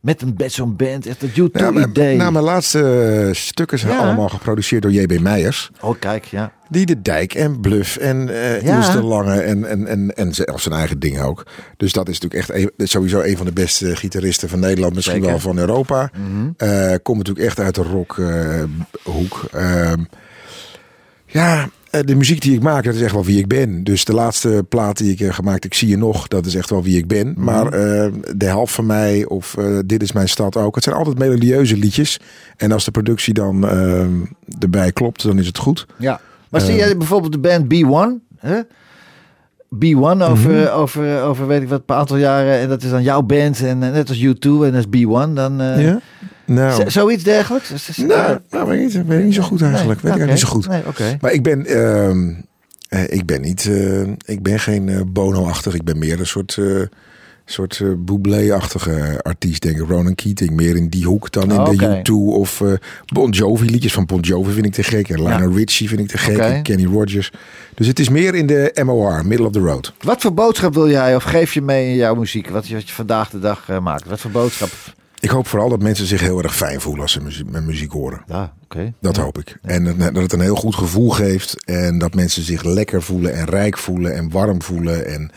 [0.04, 2.16] Met een met zo'n band, echt het Ja, mijn, U2-idee.
[2.18, 2.80] nou, mijn laatste
[3.28, 4.00] eh, stukken zijn Ja.
[4.00, 5.72] allemaal geproduceerd door JB Meijers.
[5.82, 6.52] Oh, kijk, ja.
[6.70, 8.28] Die de Dijk en Bluff en
[8.62, 8.74] Ja.
[8.74, 11.46] Niels de Lange en, en, en, en zelfs zijn eigen dingen ook.
[11.78, 14.94] Dus dat is natuurlijk echt een- sowieso een van de beste gitaristen van Nederland.
[14.96, 15.30] Misschien Zeker.
[15.32, 16.10] wel van Europa.
[16.58, 19.44] Eh, komt natuurlijk echt uit de rockhoek.
[19.52, 20.00] Ehm
[21.26, 21.70] ja,
[22.02, 23.84] de muziek die ik maak, dat is echt wel wie ik ben.
[23.84, 26.70] Dus de laatste plaat die ik heb gemaakt, Ik zie je nog, dat is echt
[26.70, 27.34] wel wie ik ben.
[27.38, 30.76] Maar eh, de helft van mij of eh, Dit is mijn stad ook.
[30.76, 32.20] Het zijn altijd melodieuze liedjes.
[32.58, 34.06] En als de productie dan eh,
[34.60, 35.86] erbij klopt, dan is het goed.
[35.98, 36.20] Ja.
[36.50, 38.38] Maar zie jij bijvoorbeeld de band B1?
[38.38, 38.62] Hè?
[39.76, 42.60] B1 over, over, over weet ik wat, een aantal jaren.
[42.60, 43.64] En dat is dan jouw band.
[43.64, 45.34] En eh, net als U2 en dat is B1.
[45.34, 46.00] Dan, eh, Ja?
[46.54, 47.98] Nou, z- Zoiets dergelijks?
[47.98, 50.04] Nou, nou weet, ik niet, weet ik niet zo goed eigenlijk.
[50.04, 50.68] Nee, weet ik niet zo goed.
[50.68, 51.18] Nee.
[51.22, 52.34] Maar ik ben, ehm,
[52.90, 55.74] eh, ik ben niet, eh, ik ben geen eh, Bono-achtig.
[55.74, 56.82] Ik ben meer een soort, eh
[57.46, 59.88] soort Bublé-achtige artiest, denk ik.
[59.90, 61.98] Ronan Keating, meer in die hoek dan in Oh, de oké.
[62.00, 62.62] U2 of
[63.14, 63.66] Bon Jovi.
[63.70, 65.10] Liedjes van Bon Jovi vind ik te gek.
[65.10, 66.38] En Lionel Richie vind ik te gek.
[66.38, 67.32] En Kenny Rogers.
[67.76, 69.94] Dus het is meer in de MOR, middle of the road.
[70.02, 72.50] Wat voor boodschap wil jij of geef je mee in jouw muziek?
[72.50, 74.06] Wat je, wat je vandaag de dag maakt?
[74.06, 74.70] Wat voor boodschap?
[75.24, 77.92] Ik hoop vooral dat mensen zich heel erg fijn voelen als ze muzie- mijn muziek
[77.92, 78.22] horen.
[78.28, 78.94] Ja, oké.
[79.02, 79.58] Dat hoop ik.
[79.62, 81.64] En dat- dat het een heel goed gevoel geeft.
[81.66, 85.06] En dat mensen zich lekker voelen en rijk voelen en warm voelen.
[85.06, 85.32] En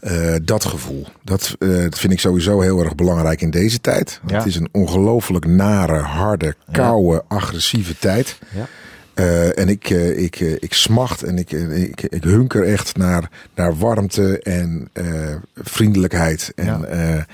[0.00, 1.06] eh, dat gevoel.
[1.24, 4.20] Dat, eh, dat vind ik sowieso heel erg belangrijk in deze tijd.
[4.26, 4.36] Ja.
[4.36, 8.38] Het is een ongelooflijk nare, harde, koude, agressieve tijd.
[8.54, 8.66] Ja.
[9.14, 14.38] Eh, en ik, ik, ik smacht en ik, ik, ik hunker echt naar, naar warmte
[14.42, 14.88] en
[15.54, 16.52] vriendelijkheid.
[16.54, 17.26] En, Ja.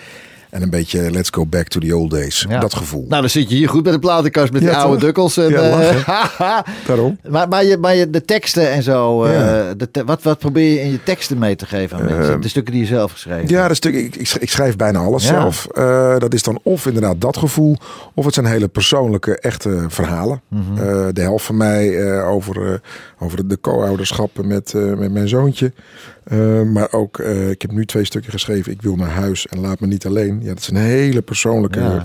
[0.54, 2.44] En een beetje let's go back to the old days.
[2.48, 2.60] Ja.
[2.60, 3.04] Dat gevoel.
[3.08, 5.04] Nou, dan zit je hier goed bij de platenkast met die Ja, oude toch?
[5.04, 5.36] dukkels.
[5.36, 6.64] En, Ja, eh, lachen.
[6.86, 7.18] Daarom.
[7.28, 9.32] maar, maar, je, maar je, de teksten en zo, eh,
[9.76, 12.40] de te- wat, wat probeer je in je teksten mee te geven aan mensen?
[12.40, 14.98] De stukken die je zelf geschreven Ja, dat stuk, ik, ik sch- ik schrijf bijna
[14.98, 15.66] alles zelf.
[15.72, 17.76] Eh, dat is dan of inderdaad dat gevoel,
[18.14, 20.40] of het zijn hele persoonlijke, echte verhalen.
[20.48, 21.12] Mhm.
[21.12, 22.80] De helft van mij over,
[23.18, 25.72] over de co-ouderschappen met, met mijn zoontje.
[26.24, 28.72] Eh, maar ook, eh, ik heb nu twee stukken geschreven.
[28.72, 30.38] Ik wil naar huis en laat me niet alleen.
[30.42, 32.04] Ja, dat zijn hele persoonlijke Ja.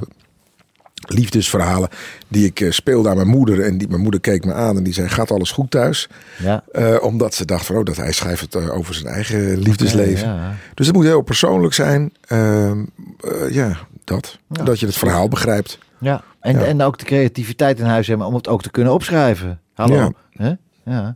[1.07, 1.89] liefdesverhalen
[2.27, 3.61] die ik eh, speelde aan mijn moeder.
[3.61, 6.09] En die, mijn moeder keek me aan en die zei, gaat alles goed thuis?
[6.37, 6.63] Ja.
[7.01, 10.27] Omdat ze dacht van, oh, dat hij schrijft het over zijn eigen liefdesleven.
[10.27, 10.55] ja.
[10.73, 12.13] Dus het moet heel persoonlijk zijn.
[12.27, 12.85] Ehm,
[13.19, 14.37] eh, ja, dat.
[14.47, 15.77] Dat je het verhaal begrijpt.
[15.99, 16.23] Ja.
[16.39, 19.59] En, en ook de creativiteit in huis hebben om het ook te kunnen opschrijven.
[19.73, 19.95] Hallo.
[19.95, 20.11] Ja.
[20.31, 20.53] Hè?
[20.89, 21.15] Ja.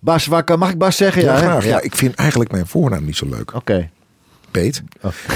[0.00, 1.22] Bas, waar kan- mag ik Bas zeggen?
[1.22, 1.38] Ja, hè?
[1.38, 1.64] graag.
[1.64, 1.80] Ja.
[1.80, 3.54] ik vind eigenlijk mijn voornaam niet zo leuk.
[3.54, 3.90] Oké.
[4.50, 4.82] Peet.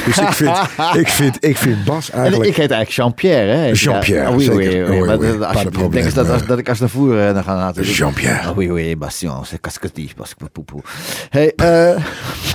[0.06, 0.56] Dus ik vind,
[1.02, 2.50] ik vind, ik vind Bas En eigenlijk...
[2.50, 3.52] ik heet eigenlijk Jean-Pierre.
[3.52, 3.66] hè?
[3.72, 4.90] Jean-Pierre, Ja, oui, oui, zeker.
[4.90, 4.98] oui.
[5.00, 5.38] Oui, Maar oui.
[5.38, 6.48] dat- als je denkt dat, als, eh.
[6.48, 7.84] dat ik als naar voren eh, dan ga laten.
[7.84, 8.38] Jean-Pierre.
[8.48, 9.44] Ah, oui, oui, Bastien.
[9.44, 10.80] C'est parce que poepoe.
[11.30, 12.04] Hey, eh,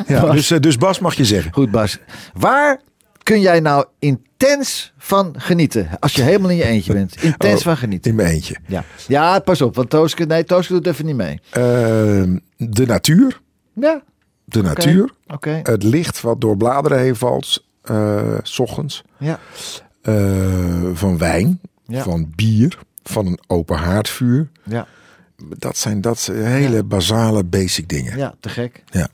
[0.08, 0.36] ja, Bas.
[0.36, 1.54] dus, eh, dus Bas mag je zeggen.
[1.54, 1.98] Goed, Bas.
[2.34, 2.80] Waar
[3.24, 5.90] kun jij nou intens van genieten?
[6.00, 7.16] Als je helemaal in je eentje bent.
[7.24, 8.10] Intens Oh, van genieten.
[8.12, 8.56] In mijn eentje.
[8.68, 8.84] Ja.
[9.08, 9.76] ja, pas op.
[9.76, 11.40] Want Tooske, nee, Tooske doet even niet mee.
[11.50, 13.42] Ehm, de natuur.
[13.74, 14.02] Ja,
[14.46, 15.12] De natuur.
[15.28, 15.60] oké.
[15.64, 17.66] Het licht wat door bladeren heen valt.
[17.82, 19.04] eh, s ochtends.
[19.18, 19.40] Ja.
[20.02, 20.16] Eh,
[20.94, 21.60] van wijn.
[21.88, 22.04] Ja.
[22.04, 22.78] Van bier.
[23.04, 24.50] Van een open haardvuur.
[24.64, 24.88] Ja.
[25.58, 28.18] Dat zijn dat zijn hele basale basic dingen.
[28.18, 28.84] ja, te gek.
[28.92, 29.08] Ja.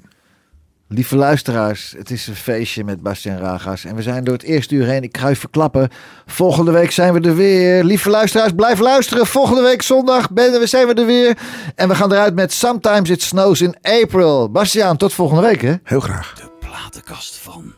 [0.94, 3.86] Lieve luisteraars, het is een feestje met Bastian Ragas.
[3.86, 5.04] En we zijn door het eerste uur heen.
[5.04, 5.90] Ik ga u verklappen.
[6.26, 7.84] Volgende week zijn we er weer.
[7.84, 9.26] Lieve luisteraars, blijf luisteren.
[9.26, 11.38] Volgende week zondag ben, we zijn we er weer.
[11.76, 14.52] En we gaan eruit met Sometimes It Snows in April.
[14.52, 15.74] Bastiaan, tot volgende week hè.
[15.84, 16.34] Heel graag.
[16.34, 17.74] de platenkast van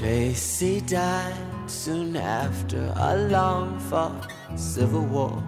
[0.00, 1.34] Tracy died
[1.66, 5.44] soon after a long fought civil war.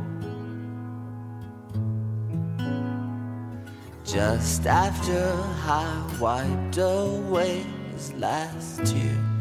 [4.04, 5.32] Just after
[5.64, 9.31] I wiped away his last tear.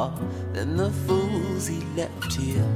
[0.00, 0.18] Off
[0.54, 2.70] than the fools he left here.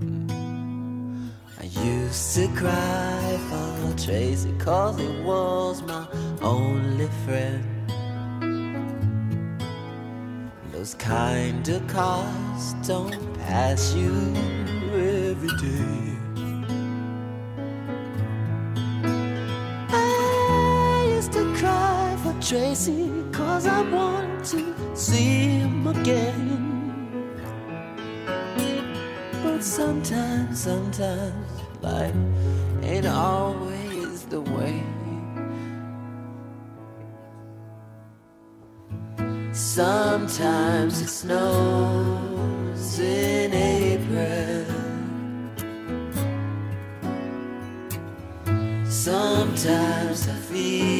[0.00, 1.28] Hmm.
[1.60, 3.68] I used to cry for
[4.04, 6.04] Tracy cause he was my
[6.40, 7.64] only friend.
[10.72, 14.12] Those kind of cars don't pass you
[15.28, 16.04] every day.
[19.90, 23.25] I used to cry for Tracy
[23.56, 24.60] cause I want to
[24.94, 26.44] see him again.
[29.42, 32.14] But sometimes, sometimes life
[32.82, 34.82] ain't always the way.
[39.52, 44.66] Sometimes it snows in April.
[48.84, 50.95] Sometimes I feel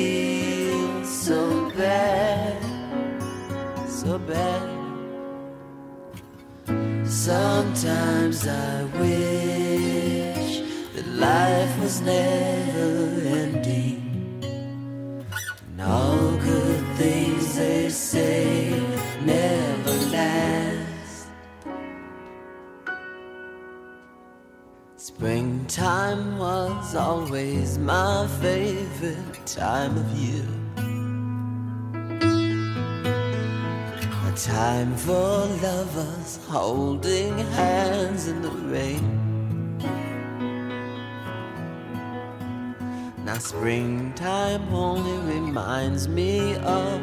[7.27, 10.61] Sometimes I wish
[10.95, 14.45] that life was never ending.
[15.67, 18.81] And all good things they say
[19.25, 21.27] never last.
[24.95, 30.56] Springtime was always my favorite time of year.
[34.77, 39.79] Time for lovers holding hands in the rain.
[43.25, 47.01] Now, springtime only reminds me of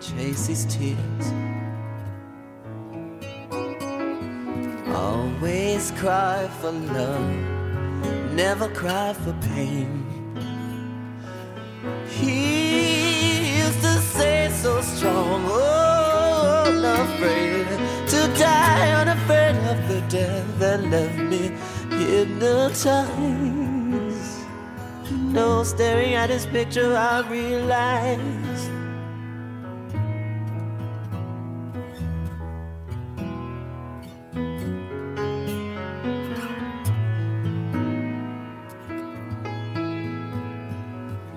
[0.00, 1.26] Tracy's tears.
[4.94, 7.30] Always cry for love,
[8.32, 9.90] never cry for pain.
[12.06, 15.91] He used to say so strong, oh,
[17.22, 17.66] unafraid
[18.08, 21.52] to die, unafraid of the death that left me
[21.90, 23.08] hypnotized.
[25.10, 28.70] No, staring at his picture, I realized.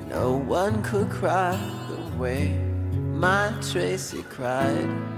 [0.09, 1.57] No one could cry
[1.89, 2.57] the way
[2.93, 5.14] my Tracy cried.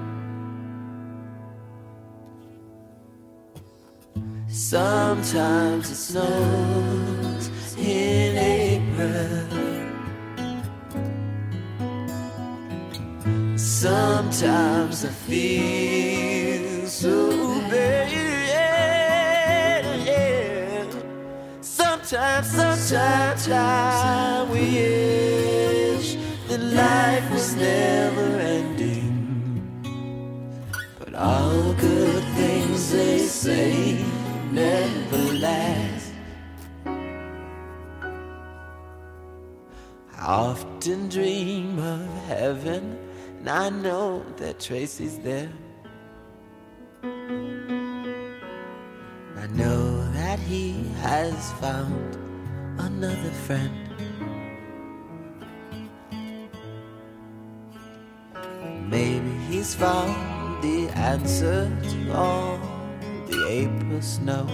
[4.58, 9.46] Sometimes it snows in April.
[13.56, 18.18] Sometimes I feel so bad.
[21.62, 29.62] Sometimes, sometimes I wish that life was never ending.
[30.98, 34.17] But all good things they say
[34.58, 36.14] never last.
[40.18, 42.98] I often dream of heaven,
[43.40, 45.52] and I know that Tracy's there.
[49.44, 49.84] I know
[50.14, 52.18] that he has found
[52.80, 53.84] another friend.
[58.90, 61.60] Maybe he's found the answer
[61.92, 62.77] to all
[63.30, 64.46] the April snow.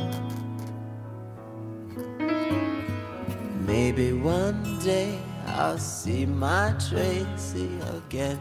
[3.65, 8.39] Maybe one day I'll see my Tracy again.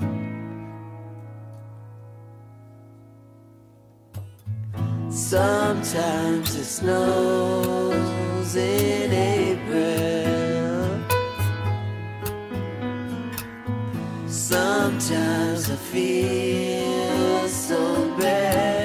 [5.10, 10.02] Sometimes it snows in April.
[14.26, 17.80] Sometimes I feel so
[18.18, 18.81] bad,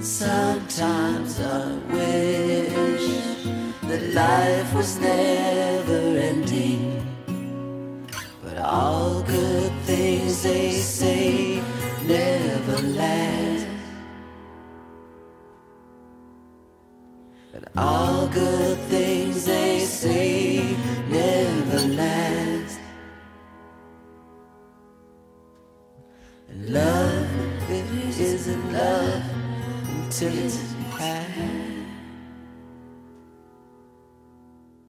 [0.00, 3.06] Sometimes I wish
[3.82, 7.04] that life was never ending.
[8.42, 11.62] But all good things they say
[12.06, 13.66] never last.
[17.52, 20.76] But all good things they say
[21.10, 22.43] never last.
[26.68, 29.22] Love it isn't love
[29.88, 31.73] until it's had.